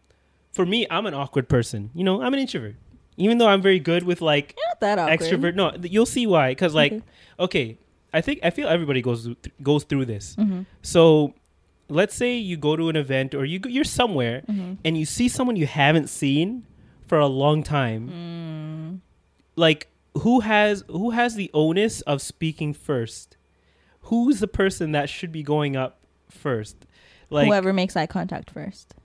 [0.53, 1.91] for me, I'm an awkward person.
[1.93, 2.75] You know, I'm an introvert.
[3.15, 5.19] Even though I'm very good with like Not that awkward.
[5.19, 6.51] extrovert, no, th- you'll see why.
[6.51, 7.03] Because like, Okay.
[7.39, 7.77] okay,
[8.13, 10.35] I think I feel everybody goes through, goes through this.
[10.35, 10.65] Mhm.
[10.81, 11.33] So,
[11.89, 14.77] let's say you go to an event or you go, you're somewhere Mhm.
[14.83, 16.65] and you see someone you haven't seen
[17.05, 18.09] for a long time.
[18.09, 18.99] Mm.
[19.55, 19.87] Like,
[20.19, 23.37] who has who has the onus of speaking first?
[24.03, 26.75] Who's the person that should be going up first?
[27.29, 28.95] Like, Whoever makes eye contact first.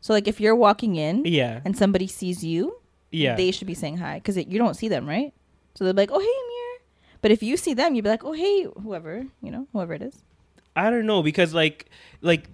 [0.00, 2.76] So like if you're walking in yeah, and somebody sees you,
[3.10, 3.34] yeah.
[3.34, 5.32] they should be saying hi because you don't see them, right?
[5.74, 6.80] So they're like, "Oh, hey, Amir."
[7.20, 10.02] But if you see them, you'd be like, "Oh, hey, whoever, you know, whoever it
[10.02, 10.22] is."
[10.86, 11.86] I don't know because like
[12.22, 12.48] like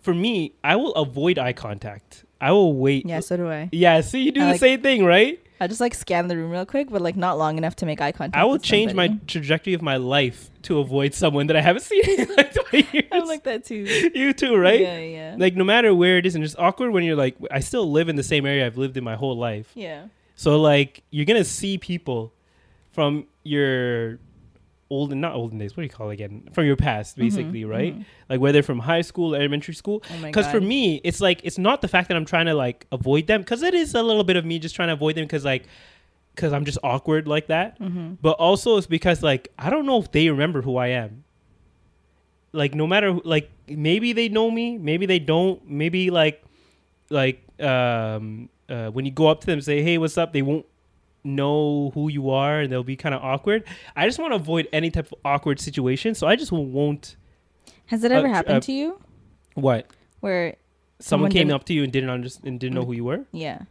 [0.00, 2.24] for me, I will avoid eye contact.
[2.40, 3.04] I will wait.
[3.06, 3.68] Yeah, so do I.
[3.72, 5.40] Yeah, see, you do I the like- same thing, right?
[5.60, 8.00] I just like scan the room real quick, but like not long enough to make
[8.00, 8.40] eye contact.
[8.40, 12.04] I will change my trajectory of my life to avoid someone that I haven't seen
[12.08, 13.08] in like 20 years.
[13.10, 13.74] I'm like that too.
[14.14, 14.80] you too, right?
[14.80, 15.34] Yeah, yeah.
[15.36, 18.08] Like no matter where it is, and it's awkward when you're like, I still live
[18.08, 19.72] in the same area I've lived in my whole life.
[19.74, 20.06] yeah.
[20.36, 22.32] So like you're gonna see people
[22.92, 24.20] from your
[24.90, 25.76] olden, not olden days.
[25.76, 26.48] What do you call it again?
[26.52, 27.98] From your past, basically, Mhm, right?
[27.98, 28.04] mhm.
[28.28, 30.02] Like whether from high school, elementary school.
[30.10, 32.86] Oh Because for me, it's like it's not the fact that I'm trying to like
[32.92, 35.24] avoid them, because it is a little bit of me just trying to avoid them,
[35.24, 35.64] because like,
[36.34, 37.78] because I'm just awkward like that.
[37.80, 38.16] Mhm.
[38.22, 41.24] But also, it's because like I don't know if they remember who I am.
[42.52, 45.68] Like no matter who- like maybe they know me, maybe they don't.
[45.68, 46.42] Maybe like
[47.10, 50.64] like um uh, when you go up to them say hey what's up, they won't
[51.24, 53.64] know who you are and they'll be kind of awkward.
[53.96, 57.16] I just want to avoid any type of awkward situation, so I just won't.
[57.86, 59.00] Has it ever Uh, happened uh, to you
[59.54, 59.86] What
[60.20, 60.56] where
[61.00, 63.24] someone, Someone came up to you and didn't understand and didn't know who you were,
[63.32, 63.62] yeah.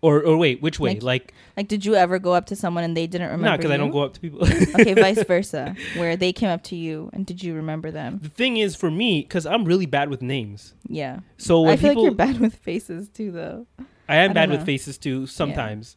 [0.00, 0.94] or or wait, which way?
[0.94, 3.56] Like, Like, Like did you ever go up to someone and they didn't remember no,
[3.56, 4.40] because I don't go up to people.
[4.80, 8.20] okay, vice versa, where they came up to you and did you remember them?
[8.22, 11.20] the thing is, for me, because I'm really bad with names, Yeah.
[11.36, 13.66] so when I feel people, like you're bad with faces too, though.
[14.08, 15.96] I am I bad don't with faces too sometimes.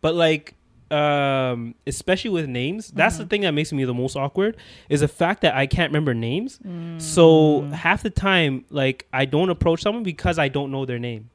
[0.00, 0.54] But like
[0.90, 3.22] um especially with names, that's Mm-hmm.
[3.24, 4.56] the thing that makes me the most awkward
[4.88, 6.60] is the fact that I can't remember names.
[6.98, 7.72] So Mm.
[7.72, 11.30] half the time like I don't approach someone because I don't know their name.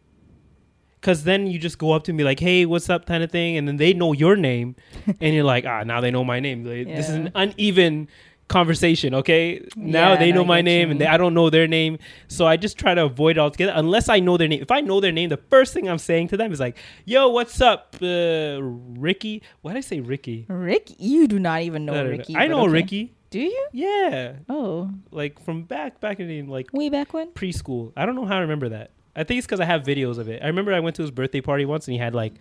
[1.02, 3.58] Cause then you just go up to me like, "Hey, what's up?" kind of thing,
[3.58, 4.78] and then they know your name,
[5.20, 8.08] and you're like, "Ah, now they know my name." Like, This is an uneven
[8.48, 9.14] conversation.
[9.16, 10.92] Okay, now Yeah, they know my name, you.
[10.92, 13.74] and they, I don't know their name, so I just try to avoid it altogether
[13.76, 14.62] unless I know their name.
[14.62, 17.30] If I know their name, the first thing I'm saying to them is like, "Yo,
[17.30, 20.46] what's up, uh, Ricky?" Why did I say Ricky?
[20.50, 22.36] Rick, you do not even know don't Ricky.
[22.36, 22.72] I know okay.
[22.72, 23.14] Ricky.
[23.30, 23.68] Do you?
[23.72, 27.30] Yeah, Oh, like from back back in like way back when?
[27.32, 27.92] preschool.
[27.98, 28.92] I don't know how I remember that.
[29.16, 30.44] I think it's because I have videos of it.
[30.44, 32.34] I remember I went to his birthday party once and he had like,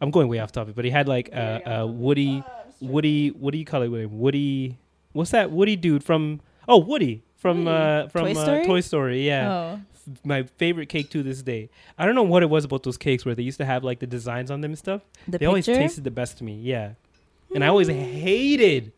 [0.00, 1.36] I'm going way off topic, but he had like uh,
[1.82, 2.42] uh, Woody,
[2.80, 3.88] Woody, what do you call it?
[4.10, 4.78] Woody,
[5.12, 6.40] what's that Woody dude from?
[6.68, 8.64] Oh, Woody from uh, from Toy uh, Story?
[8.66, 9.26] Toy Story.
[9.26, 9.80] Yeah, Oh,
[10.24, 11.70] my favorite cake to this day.
[11.98, 14.00] I don't know what it was about those cakes where they used to have like
[14.00, 15.02] the designs on them and stuff.
[15.28, 16.54] the they always tasted the best to me.
[16.54, 16.92] Yeah,
[17.54, 18.92] and I always hated,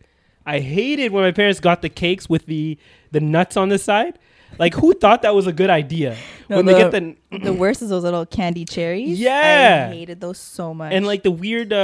[0.46, 2.78] I hated when my parents got the cakes with the
[3.10, 4.18] the nuts on the side.
[4.58, 6.16] Like who thought that was a good idea?
[6.48, 9.18] No, when the- they get the the worst is those little candy cherries.
[9.18, 9.88] Yeah.
[9.90, 10.92] I hated those so much.
[10.92, 11.76] and like the weird uh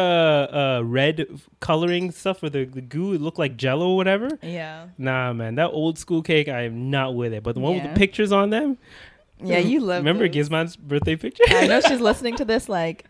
[0.53, 1.27] uh red
[1.61, 4.29] coloring stuff with the, the goo, it looked like jello or whatever.
[4.43, 7.43] yeah, Nah, man, that old school cake, I am not with it.
[7.43, 8.77] But the one with the pictures on them,
[9.43, 9.99] yeah, you love.
[9.99, 10.49] remember those.
[10.49, 11.45] Gizman's birthday picture?
[11.49, 13.05] I know she's listening to this like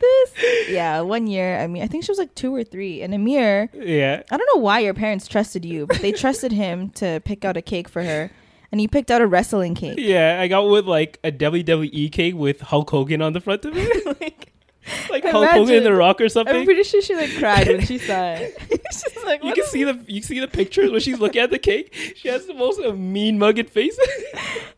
[0.00, 0.68] this.
[0.68, 1.58] Yeah, one year.
[1.60, 3.00] I mean, I think she was like two or three.
[3.02, 6.90] And Amir, yeah, I don't know why your parents trusted you, but they trusted him
[6.90, 8.30] to pick out a cake for her,
[8.72, 9.98] and he picked out a wrestling cake.
[9.98, 10.38] yeah.
[10.40, 14.06] I got with like a WWE cake with Hulk Hogan on the front of it,
[14.20, 14.52] like,
[15.10, 16.54] like Hulk Hogan and the Rock or something.
[16.54, 18.56] I'm pretty sure she like cried when she saw it.
[18.92, 21.58] she's like, You can see the you see the pictures when she's looking at the
[21.58, 21.94] cake.
[22.16, 23.98] She has the most uh, mean mugged face.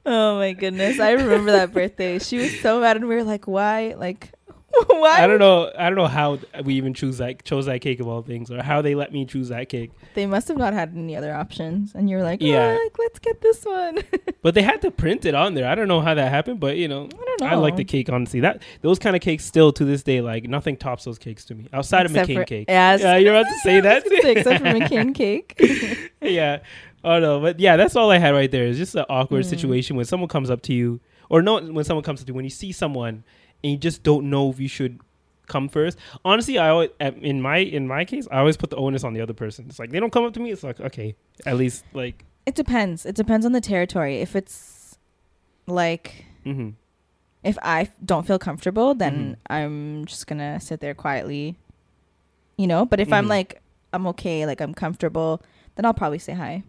[0.07, 2.19] oh my goodness, I remember that birthday.
[2.19, 3.95] She was so mad, and we were like, why?
[3.99, 4.33] Like,
[4.89, 5.17] why?
[5.23, 5.73] I don't know.
[5.79, 8.63] I don't know how we even choose that chose that cake of all things, or
[8.63, 9.91] how they let me choose that cake.
[10.15, 12.77] They must have not had any other options, and you're like, Yeah.
[12.83, 13.99] like let's get this one.
[14.41, 15.69] But they had to print it on there.
[15.69, 17.47] I don't know how that happened, but you know, I don't know.
[17.49, 18.09] I like the cake.
[18.09, 21.45] Honestly, that those kind of cakes still to this day, like nothing tops those cakes
[21.47, 22.67] to me outside Except of McCain for- cake.
[22.69, 24.07] Yeah, yeah, you're about to say that.
[24.07, 26.13] say, except for McCain cake.
[26.21, 26.59] yeah.
[27.03, 28.67] Oh no, but yeah, that's all I had right there.
[28.67, 29.49] It's just an awkward Mm.
[29.51, 32.35] situation when someone comes up to you, or no, when someone comes up to you,
[32.35, 33.25] when you see someone
[33.63, 35.01] and you just don't know if you should
[35.47, 35.97] come first.
[36.25, 39.21] Honestly, I always, in my in my case, I always put the onus on the
[39.21, 39.67] other person.
[39.69, 40.51] It's like they don't come up to me.
[40.51, 41.15] It's like okay,
[41.47, 43.05] at least like It depends.
[43.07, 44.21] It depends on the territory.
[44.21, 44.99] If it's
[45.67, 46.71] like Mm-hmm.
[47.45, 49.37] if I don't feel comfortable, then Mhm.
[49.55, 51.57] I'm just gonna sit there quietly.
[52.57, 53.29] You know, but if I'm Mhm.
[53.31, 55.41] like I'm okay, like I'm comfortable,
[55.77, 56.63] then I'll probably say hi.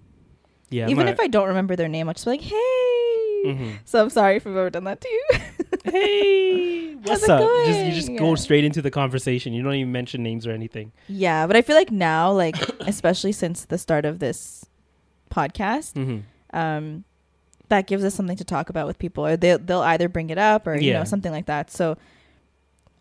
[0.70, 0.88] Yeah.
[0.88, 2.99] Even if I don't remember their name, I'll just be like, "Hey."
[3.46, 5.28] Hmm So I'm sorry if I've ever done that to you.
[5.86, 7.42] Hey, what's up?
[7.66, 9.54] Just you just go straight into the conversation.
[9.54, 10.92] You don't even mention names or anything.
[11.08, 14.66] yeah, but I feel like now, like especially since the start of this
[15.32, 16.58] podcast, Mm-hmm.
[16.58, 17.04] um,
[17.70, 20.38] that gives us something to talk about with people, or they they'll either bring it
[20.38, 21.00] up or you Yeah.
[21.00, 21.72] know something like that.
[21.72, 21.98] So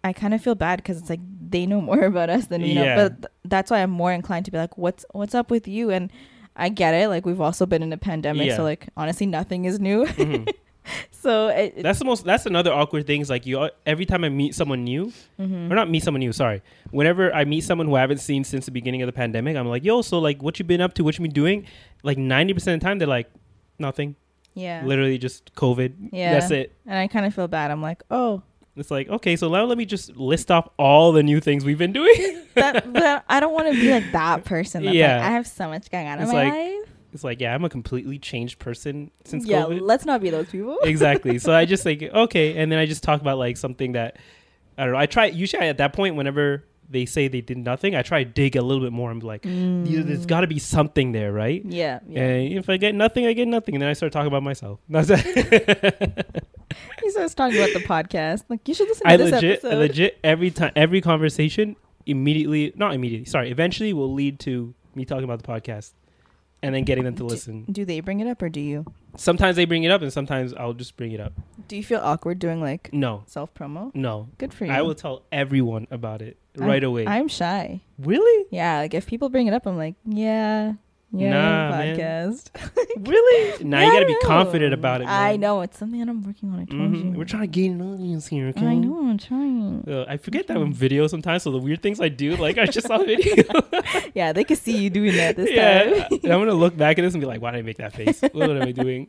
[0.05, 1.21] I kind of feel bad because it's like
[1.51, 2.85] they know more about us than we know.
[2.85, 2.95] Yeah.
[2.97, 5.91] But th- that's why I'm more inclined to be like, "What's what's up with you?"
[5.91, 6.11] And
[6.59, 7.09] I get it.
[7.09, 8.57] Like we've also been in a pandemic, Yeah.
[8.57, 10.05] so like honestly, nothing is new.
[10.05, 10.53] Mhm.
[11.11, 12.25] so it, That's the most.
[12.25, 13.21] That's another awkward thing.
[13.21, 13.69] Is like you.
[13.87, 15.71] Every time I meet someone new, mhm.
[15.71, 16.33] or not meet someone new.
[16.33, 16.63] Sorry.
[16.91, 19.69] Whenever I meet someone who I haven't seen since the beginning of the pandemic, I'm
[19.69, 21.05] like, yo, so like, what you been up to?
[21.05, 21.67] What you been doing?
[22.03, 23.31] Like ninety percent of the time, they're like,
[23.79, 24.17] nothing.
[24.55, 26.11] yeah, Literally just COVID.
[26.13, 26.33] Yeah.
[26.39, 26.73] That's it.
[26.87, 27.71] and I kind of feel bad.
[27.71, 28.43] I'm like, oh,
[28.79, 31.79] It's like okay, so now let me just list off all the new things we've
[31.79, 32.43] been doing.
[32.55, 34.85] that, but I don't want to be like that person.
[34.85, 35.17] That's Yeah.
[35.17, 36.89] like, I have so much going on It's in my like, life.
[37.13, 39.81] it's like yeah, I'm a completely changed person since Yeah, COVID.
[39.83, 40.79] let's not be those people.
[40.83, 41.39] exactly.
[41.39, 44.17] So I just like okay, and then I just talk about like something that
[44.77, 44.99] I don't know.
[44.99, 48.31] I try usually at that point whenever they say they did nothing, I try to
[48.31, 49.11] dig a little bit more.
[49.11, 51.65] I'm like, "Yeah, there's got to be something there, right?
[51.67, 51.73] Mm.
[51.73, 52.23] Yeah, yeah.
[52.23, 54.81] And if I get nothing, I get nothing, and then I start talking about myself.
[54.89, 56.27] That's it.
[57.03, 58.45] He starts talking about the podcast.
[58.49, 59.79] Like you should listen to I this legit, episode.
[59.79, 65.25] legit every time, every conversation immediately, not immediately, sorry, eventually will lead to me talking
[65.25, 65.93] about the podcast,
[66.63, 67.65] and then getting them to Do- listen.
[67.71, 68.85] Do they bring it up or do you?
[69.17, 71.33] Sometimes they bring it up, and sometimes I'll just bring it up.
[71.67, 73.93] Do you feel awkward doing like No, self promo?
[73.95, 74.73] no, Good for you.
[74.73, 77.07] I will tell everyone about it I'm- right away.
[77.07, 77.81] I'm shy.
[77.99, 78.47] really?
[78.51, 80.75] Yeah, like if people bring it up, I'm like, yeah,
[81.13, 81.97] yeah, Nah, man.
[81.97, 82.51] podcast.
[83.01, 83.65] Really?
[83.65, 85.07] Now you got to be confident about it.
[85.09, 86.59] I know it's something that I'm working on.
[86.61, 87.13] I told Mhm.
[87.13, 87.19] you.
[87.19, 88.49] We're trying to gain an audience here.
[88.49, 88.67] Okay?
[88.67, 88.99] I know.
[89.09, 89.85] I'm trying.
[89.89, 92.67] Uh, I forget that I'm video sometimes, so the weird things I do, like I
[92.67, 93.45] just saw video.
[94.15, 96.19] Yeah, they could see you doing that this yeah, time.
[96.25, 97.93] and I'm gonna look back at this and be like, "Why did I make that
[97.93, 98.21] face?
[98.33, 99.07] What am I doing?"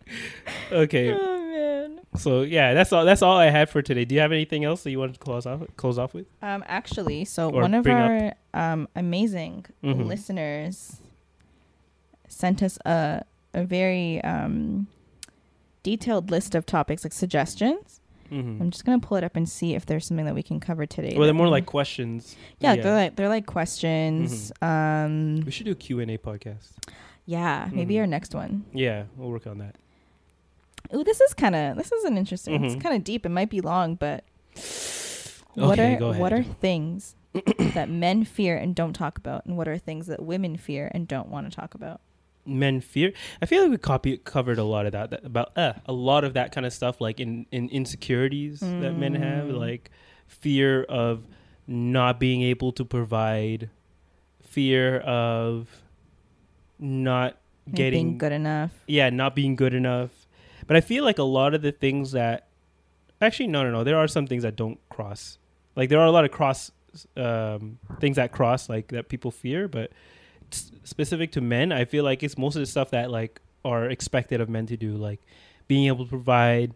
[0.71, 1.99] Okay, oh man.
[2.15, 3.05] so yeah, that's all.
[3.05, 4.05] That's all I had for today.
[4.05, 6.27] Do you have anything else that you wanted to close off close off with?
[6.41, 8.35] Um, actually, so Or one of bring up.
[8.53, 10.05] our um amazing Mhm.
[10.05, 11.01] listeners
[12.39, 13.23] sent us a
[13.53, 14.87] a very um
[15.83, 17.99] detailed list of topics, like suggestions.
[18.31, 18.61] Mm-hmm.
[18.61, 20.85] I'm just gonna pull it up and see if there's something that we can cover
[20.85, 21.15] today.
[21.17, 22.35] Well, they're more like questions.
[22.59, 24.51] yeah, they're like they're like questions.
[24.61, 26.69] Um, we should do a Q and A podcast.
[27.25, 27.99] yeah, maybe Mhm.
[28.01, 28.65] our next one.
[28.73, 29.75] Yeah, we'll work on that.
[30.93, 32.63] Ooh, this is kind of this is an interesting.
[32.63, 33.25] It's kind of deep.
[33.25, 34.23] It might be long, but
[35.55, 37.15] what Okay, are what are things
[37.73, 41.07] that men fear and don't talk about, and what are things that women fear and
[41.07, 41.99] don't want to talk about?
[42.45, 43.13] Men fear.
[43.41, 46.23] I feel like we copy covered a lot of that, that about uh, a lot
[46.23, 49.57] of that kind of stuff, like in, in insecurities that men have, Mm.
[49.59, 49.91] like
[50.27, 51.23] fear of
[51.67, 53.69] not being able to provide,
[54.41, 55.67] fear of
[56.79, 57.37] not
[57.71, 58.71] getting being good enough.
[58.87, 60.09] yeah, not being good enough.
[60.67, 62.47] But I feel like a lot of the things that
[63.21, 65.37] actually no no no, there are some things that don't cross.
[65.75, 66.71] Like there are a lot of cross
[67.15, 69.91] um, things that cross like that people fear, but
[70.83, 74.41] specific to men, I feel like it's most of the stuff that like are expected
[74.41, 75.19] of men to do, like
[75.67, 76.73] being able to provide,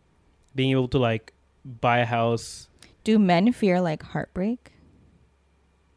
[0.56, 1.34] being able to like
[1.66, 2.68] buy a house.
[3.04, 4.72] Do men fear like heartbreak,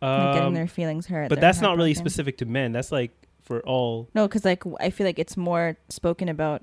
[0.03, 1.29] like getting Um, their feelings hurt?
[1.29, 2.73] but that's not really specific to men.
[2.73, 3.13] That's like
[3.43, 4.09] for all.
[4.15, 6.63] No, because like I feel like it's more spoken about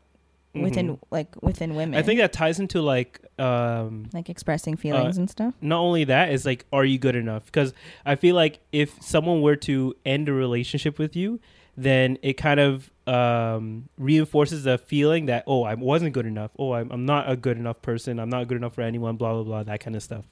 [0.53, 0.99] within Mhm.
[1.11, 1.97] like within women.
[1.97, 5.53] I think that ties into like um like expressing feelings and stuff.
[5.61, 7.73] not only that is like are you good enough because
[8.05, 11.39] i feel like if someone were to end a relationship with you
[11.75, 16.73] then it kind of um, reinforces the feeling that oh i wasn't good enough oh
[16.73, 19.43] I'm, I'm not a good enough person i'm not good enough for anyone blah blah
[19.43, 20.25] blah that kind of stuff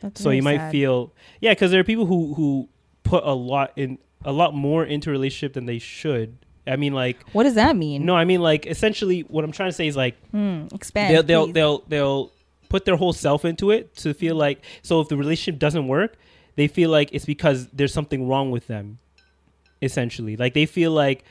[0.00, 0.72] That's so you might sad.
[0.72, 2.68] feel yeah because there are people who who
[3.04, 6.38] put a lot in a lot more into a relationship than they should
[6.68, 8.04] i mean like What does that mean?
[8.06, 11.12] no i mean like essentially what i'm trying to say is like Hmm, expand.
[11.14, 12.32] they'll they'll, they'll they'll
[12.68, 16.16] put their whole self into it to feel like so if the relationship doesn't work
[16.56, 18.98] they feel like it's because there's something wrong with them
[19.80, 20.36] essentially.
[20.36, 21.24] Like they feel like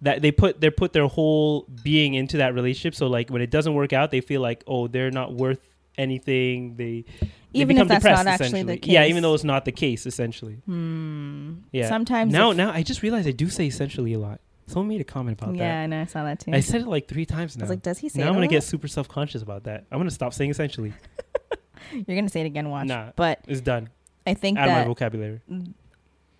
[0.00, 2.94] that they put they put their whole being into that relationship.
[2.96, 5.60] So like when it doesn't work out they feel like oh they're not worth
[5.96, 6.74] anything.
[6.76, 8.92] They, they Even if become that's depressed not actually the essentially.
[8.92, 10.54] Yeah even though it's not the case essentially.
[10.66, 11.52] Hmm.
[11.70, 11.88] yeah.
[11.88, 15.00] Sometimes now if- now i just realized i do say essentially a lot someone made
[15.00, 16.00] a comment about yeah, that Yeah, I know.
[16.02, 16.52] I saw that too.
[16.52, 17.62] i said it like three times now.
[17.62, 18.20] I was like, does he say?
[18.20, 20.92] now it i'm gonna get super self-conscious about that i'm gonna stop saying essentially
[21.92, 22.70] You're gonna say it again.
[22.70, 22.86] Watch.
[22.86, 23.10] Nah.
[23.16, 23.90] But it's done
[24.26, 25.40] I think out of my vocabulary.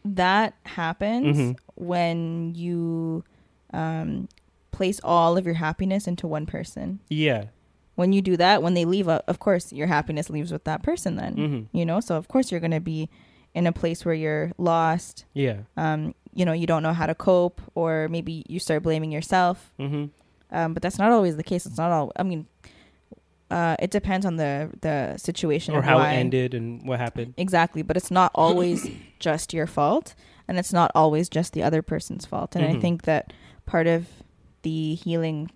[0.04, 1.58] that happens Mhm.
[1.74, 3.24] when you
[3.72, 4.28] um
[4.70, 7.00] place all of your happiness into one person.
[7.08, 7.46] Yeah.
[7.94, 10.82] When you do that, when they leave, uh, of course, your happiness leaves with that
[10.82, 11.16] person.
[11.16, 11.76] Then Mm-hmm.
[11.76, 13.10] you know, so of course you're gonna be
[13.54, 15.26] in a place where you're lost.
[15.34, 15.58] Yeah.
[15.76, 19.72] Um, you know, you don't know how to cope, or maybe you start blaming yourself.
[19.78, 20.06] Mm-hmm.
[20.54, 21.64] Um, but that's not always the case.
[21.66, 22.12] It's not all.
[22.16, 22.46] I mean,
[23.50, 26.12] uh, it depends on the the situation Or how why.
[26.12, 27.34] it ended and what happened.
[27.36, 30.14] Exactly, but it's not always just your fault,
[30.48, 32.56] and it's not always just the other person's fault.
[32.56, 32.80] And I Mhm.
[32.80, 33.32] think that
[33.66, 34.06] part of
[34.62, 35.50] the healing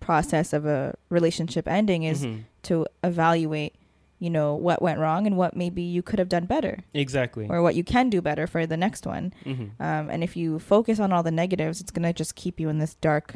[0.00, 2.44] process of a relationship ending is Mhm.
[2.64, 3.74] to evaluate,
[4.18, 7.46] you know, what went wrong and what maybe you could have done better, Exactly.
[7.48, 9.32] or what you can do better for the next one.
[9.44, 9.80] Mm-hmm.
[9.82, 12.78] Um, and if you focus on all the negatives, it's gonna just keep you in
[12.78, 13.34] this dark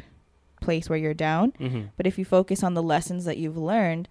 [0.61, 1.51] place where you're down.
[1.53, 1.81] Mm-hmm.
[1.97, 4.07] But if you focus on the lessons that you've learned,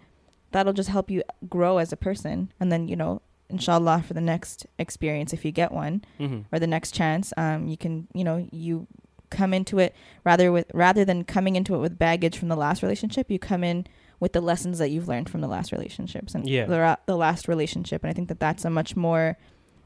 [0.51, 2.53] that'll just help you grow as a person.
[2.61, 6.41] And then, you know, inshallah, for the next experience, if you get one, Mm-hmm.
[6.55, 8.87] or the next chance, um, you can, you know, you
[9.31, 9.95] come into it
[10.25, 13.64] rather with rather than coming into it with baggage from the last relationship, you come
[13.64, 13.87] in
[14.23, 16.66] with the lessons that you've learned from the last relationships and Yeah.
[16.66, 18.05] the, the last relationship.
[18.05, 19.37] And I think that that's a much more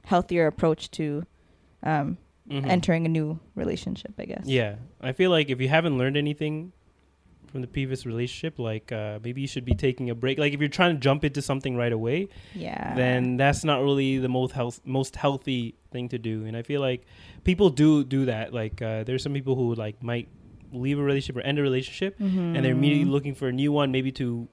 [0.04, 1.24] healthier approach to
[1.82, 2.18] um,
[2.48, 2.70] Mm-hmm.
[2.70, 4.44] entering a new relationship, I guess.
[4.46, 6.70] Yeah, I feel like if you haven't learned anything
[7.50, 10.38] from the previous relationship, like uh, maybe you should be taking a break.
[10.38, 12.94] Like if you're trying to jump into something right away, Yeah.
[12.94, 16.44] then that's not really the most health most healthy thing to do.
[16.46, 17.02] And I feel like
[17.42, 18.54] people do do that.
[18.54, 20.28] Like uh, there's some people who like might
[20.72, 23.12] leave a relationship or end a relationship, and they're immediately Mhm.
[23.12, 24.48] looking for a new one, maybe to.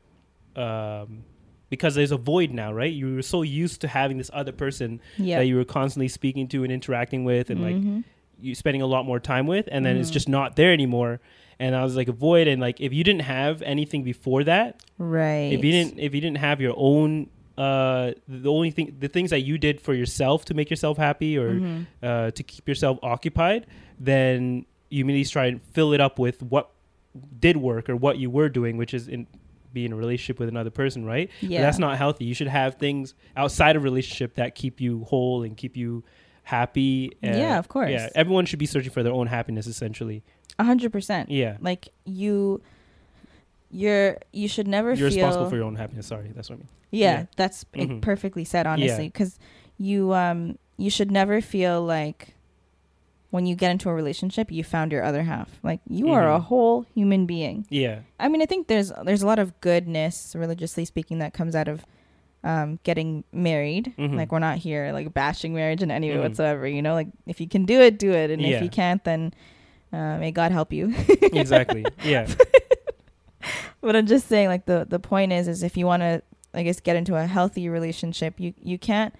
[0.56, 1.24] Um,
[1.70, 2.94] because there's a void now, right?
[2.94, 5.40] You were so used to having this other person yeah.
[5.40, 8.04] that you were constantly speaking to and interacting with, and like Mhm.
[8.40, 10.14] you spending a lot more time with and then it's Mhm.
[10.14, 11.22] just not there anymore
[11.60, 14.84] and i was like a void and like if you didn't have anything before that
[14.98, 15.54] right.
[15.54, 19.30] if you didn't if you didn't have your own uh the only thing the things
[19.30, 21.86] that you did for yourself to make yourself happy or Mhm.
[22.02, 23.66] uh to keep yourself occupied
[24.00, 26.70] then you immediately try and fill it up with what
[27.40, 29.28] did work or what you were doing which is in
[29.74, 31.62] be in a relationship with another person right But Yeah.
[31.62, 35.58] that's not healthy you should have things outside of relationship that keep you whole and
[35.58, 36.04] keep you
[36.44, 37.90] happy and- Yeah, of course.
[37.92, 40.24] yeah everyone should be searching for their own happiness essentially
[40.60, 41.32] A hundred percent.
[41.32, 42.62] yeah Like you,
[43.72, 45.18] you're you should never you're feel.
[45.18, 47.26] responsible for your own happiness sorry that's what i mean yeah, yeah.
[47.38, 48.02] that's Mhm.
[48.02, 48.68] perfectly said.
[48.68, 49.40] Honestly, because
[49.80, 52.33] you um you should never feel like
[53.34, 55.50] when you get into a relationship you found your other half.
[55.64, 56.44] Like you are a Mhm.
[56.50, 57.66] whole human being.
[57.70, 61.56] yeah I mean, I think there's there's a lot of goodness, religiously speaking, that comes
[61.56, 61.84] out of
[62.44, 63.94] um, getting married.
[63.98, 64.16] Mhm.
[64.20, 66.24] Like we're not here like bashing marriage in any way Mhm.
[66.26, 66.68] whatsoever.
[66.68, 68.58] You know, like if you can do it, do it, and Yeah.
[68.58, 69.34] if you can't, then
[69.92, 70.94] uh, may God help you.
[71.42, 72.26] exactly yeah
[73.82, 76.22] but I'm just saying, like the the point is, is if you want to,
[76.54, 79.14] I guess, get into a healthy relationship, you you can't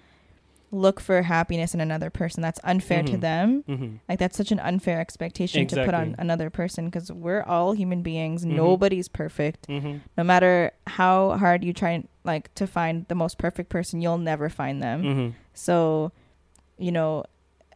[0.74, 2.42] look for happiness in another person.
[2.42, 3.20] That's unfair to Mhm.
[3.20, 3.64] them.
[3.66, 7.72] hmm Like that's such an unfair expectation to put on another person because we're all
[7.72, 8.44] human beings.
[8.44, 8.50] Mhm.
[8.50, 9.66] Nobody's perfect.
[9.66, 14.18] hmm No matter how hard you try like to find the most perfect person, you'll
[14.18, 15.02] never find them.
[15.02, 16.10] hmm So,
[16.78, 17.24] you know,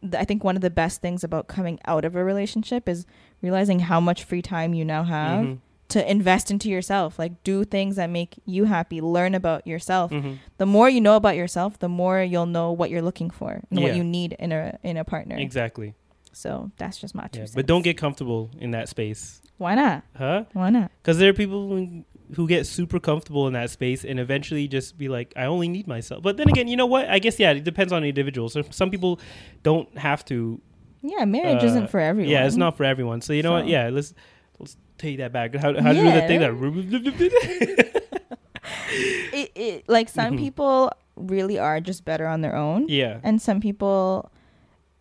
[0.01, 3.05] th- I think one of the best things about coming out of a relationship is
[3.41, 5.53] realizing how much free time you now have hmm
[5.89, 7.17] to invest into yourself.
[7.19, 10.11] Like, do things that make you happy, learn about yourself.
[10.11, 13.51] hmm The more you know about yourself, the more you'll know what you're looking for
[13.69, 13.83] and Yeah.
[13.85, 15.35] what you need in a in a partner.
[15.37, 15.93] exactly
[16.31, 17.55] So that's just my two yeah cents.
[17.55, 20.03] but don't get comfortable in that space why not?
[20.15, 20.89] huh Why not?
[21.01, 24.97] because there are people who, who get super comfortable in that space and eventually just
[24.97, 27.51] be like i only need myself but then again you know what i guess yeah
[27.51, 29.19] it depends on the individual so some people
[29.63, 30.61] don't have to
[31.01, 32.31] Yeah, marriage Uh, isn't for everyone.
[32.33, 33.19] Yeah, it's not for everyone.
[33.21, 33.67] So you know what?
[33.75, 34.13] Yeah, let's
[34.99, 35.55] take that back.
[35.55, 36.51] How how to do the thing that?
[39.33, 40.39] It, it like some Mhm.
[40.39, 42.85] people really are just better on their own.
[42.89, 43.19] yeah.
[43.23, 44.31] and some people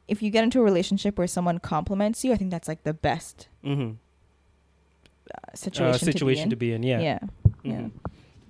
[0.07, 2.95] if you get into a relationship where someone compliments you i think that's like the
[2.95, 3.93] best Mm-hmm.
[5.35, 7.19] uh, situation, Uh, situation to be in yeah, Yeah.
[7.63, 7.87] yeah.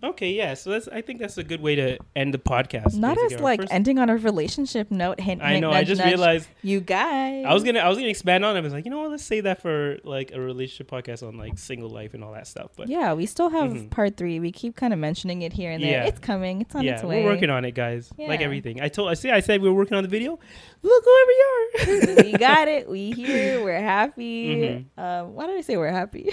[0.02, 0.32] Okay.
[0.32, 0.54] Yeah.
[0.54, 0.88] So that's.
[0.88, 2.94] I think that's a good way to end the podcast.
[2.94, 5.70] not as like first- ending on a relationship note hint, I know.
[5.72, 6.08] I just nudge.
[6.08, 7.80] realized you guys I was gonna.
[7.80, 8.60] I was gonna expand on it.
[8.60, 9.10] I was like, you know what?
[9.10, 12.46] Let's say that for like a relationship podcast on like single life and all that
[12.46, 12.70] stuff.
[12.76, 13.90] But yeah we still have Mhm.
[13.90, 16.04] part three we keep kind of mentioning it here and there Yeah.
[16.06, 18.10] it's coming it's on yeah, its way we're working on it, guys.
[18.18, 18.80] Like everything.
[18.80, 19.10] I told.
[19.10, 19.30] I see.
[19.30, 20.38] I said we were working on the video.
[20.82, 22.14] Look where we are.
[22.24, 25.02] we got it we here we're happy Mhm.
[25.02, 26.30] um why did i say we're happy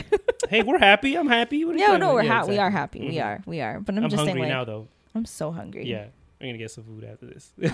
[0.50, 1.16] hey, we're happy.
[1.18, 1.66] I'm happy.
[1.66, 3.26] What no no we're Yeah, happy we are happy we Mhm.
[3.26, 4.88] are we are but i'm, I'm just hungry saying like now, though.
[5.16, 6.06] i'm so hungry Yeah,
[6.42, 7.52] I'm gonna get some food after this.
[7.58, 7.70] you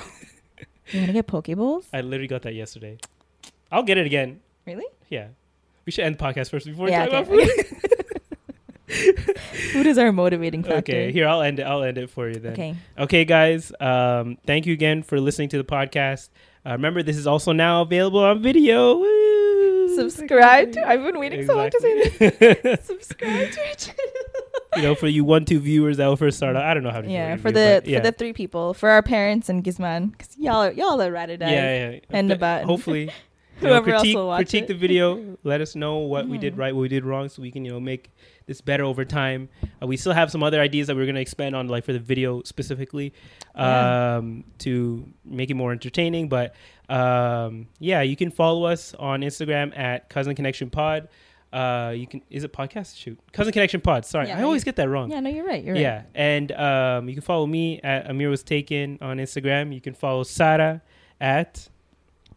[0.99, 2.97] want to get poke bowls I literally got that yesterday.
[3.71, 4.39] I'll get it again.
[4.65, 5.27] really Yeah.
[5.85, 7.33] We should end the podcast first before we Yeah, talk okay.
[7.33, 7.49] about
[8.87, 9.35] food.
[9.73, 11.63] food is our motivating factor okay, here I'll end it.
[11.63, 12.53] I'll end it for you then.
[12.53, 13.71] okay Okay, guys.
[13.79, 16.29] Um, thank you again for listening to the podcast.
[16.65, 18.97] Uh, remember, this is also now available on video.
[18.97, 19.20] Woo!
[19.95, 20.87] Subscribe to.
[20.87, 22.21] I've been waiting so long to say this.
[22.21, 22.77] Exactly.
[22.83, 24.01] Subscribe to our channel.
[24.75, 26.63] you know, for you one two viewers that will first start out.
[26.63, 27.09] I don't know how to.
[27.09, 27.97] Yeah, for the yeah.
[27.97, 31.37] for the three people, for our parents and Gizman, because y'all are, y'all are or
[31.37, 31.51] die.
[31.51, 31.99] yeah, yeah.
[32.09, 33.11] and about- hopefully.
[33.69, 34.67] know, critique, critique it.
[34.67, 35.37] the video.
[35.43, 36.59] Let us know what we did Mhm.
[36.59, 38.11] right, what we did wrong, so we can you know make
[38.47, 39.49] this better over time.
[39.81, 41.93] Uh, we still have some other ideas that we're going to expand on, like for
[41.93, 43.13] the video specifically,
[43.55, 44.17] Yeah.
[44.17, 46.27] um, to make it more entertaining.
[46.29, 46.55] But
[46.89, 51.07] um, yeah, you can follow us on Instagram at Cousin Connection Pod.
[51.53, 52.97] Uh, you can is it podcast?
[52.97, 54.05] Shoot, Cousin Connection Pod.
[54.05, 55.11] Sorry, Yeah, I always get that wrong.
[55.11, 55.61] Yeah, no, you're right.
[55.63, 55.81] You're right.
[55.81, 59.73] Yeah, and um, you can follow me at Amir was taken on Instagram.
[59.73, 60.81] You can follow Sara
[61.19, 61.67] at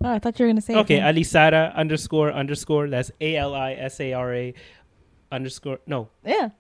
[0.02, 0.74] Oh, I thought you were gonna say.
[0.76, 1.02] okay it.
[1.02, 2.88] Alisara underscore underscore.
[2.88, 4.54] That's A L I S A R A
[5.32, 5.78] underscore.
[5.86, 6.50] No, yeah.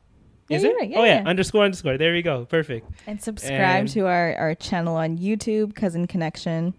[0.48, 0.76] Yeah, is you're it?
[0.76, 0.90] right.
[0.90, 1.22] Yeah, oh yeah.
[1.22, 1.28] yeah.
[1.28, 1.96] underscore underscore.
[1.96, 2.44] There we go.
[2.44, 2.90] Perfect.
[3.06, 6.74] And subscribe And- to our our channel on YouTube, Cousin Connection.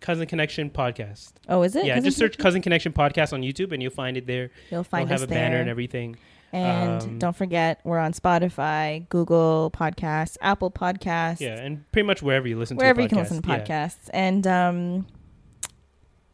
[0.00, 1.32] Cousin Connection podcast.
[1.48, 1.84] Oh, is it?
[1.84, 4.50] yeah, Cousin just search Cousin Connection podcast on YouTube and you'll find it there.
[4.70, 5.44] You'll find we'll us have a there.
[5.44, 6.16] banner and everything.
[6.52, 12.22] And Um, don't forget, we're on Spotify, Google Podcasts, Apple Podcasts, Yeah, and pretty much
[12.22, 13.58] wherever you listen wherever to a you can listen to Yeah.
[13.60, 14.08] podcasts.
[14.14, 15.06] And um,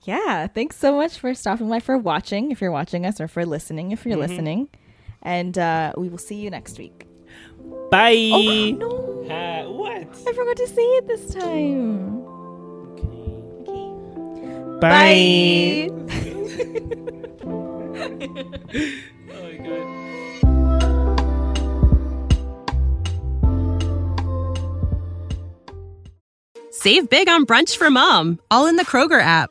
[0.05, 3.44] yeah, thanks so much for stopping by, for watching, if you're watching us, or for
[3.46, 4.28] listening, if you're Mhm.
[4.28, 4.68] listening.
[5.22, 7.07] And uh, we will see you next week.
[7.90, 8.30] Bye.
[8.32, 9.24] Oh, no.
[9.28, 10.09] Ha- what?
[10.28, 12.22] I forgot to say it this time.
[12.92, 14.78] Okay.
[14.80, 15.88] Bye.
[17.46, 20.94] Oh my god.
[26.70, 29.50] Save big on brunch for mom, all in the Kroger app.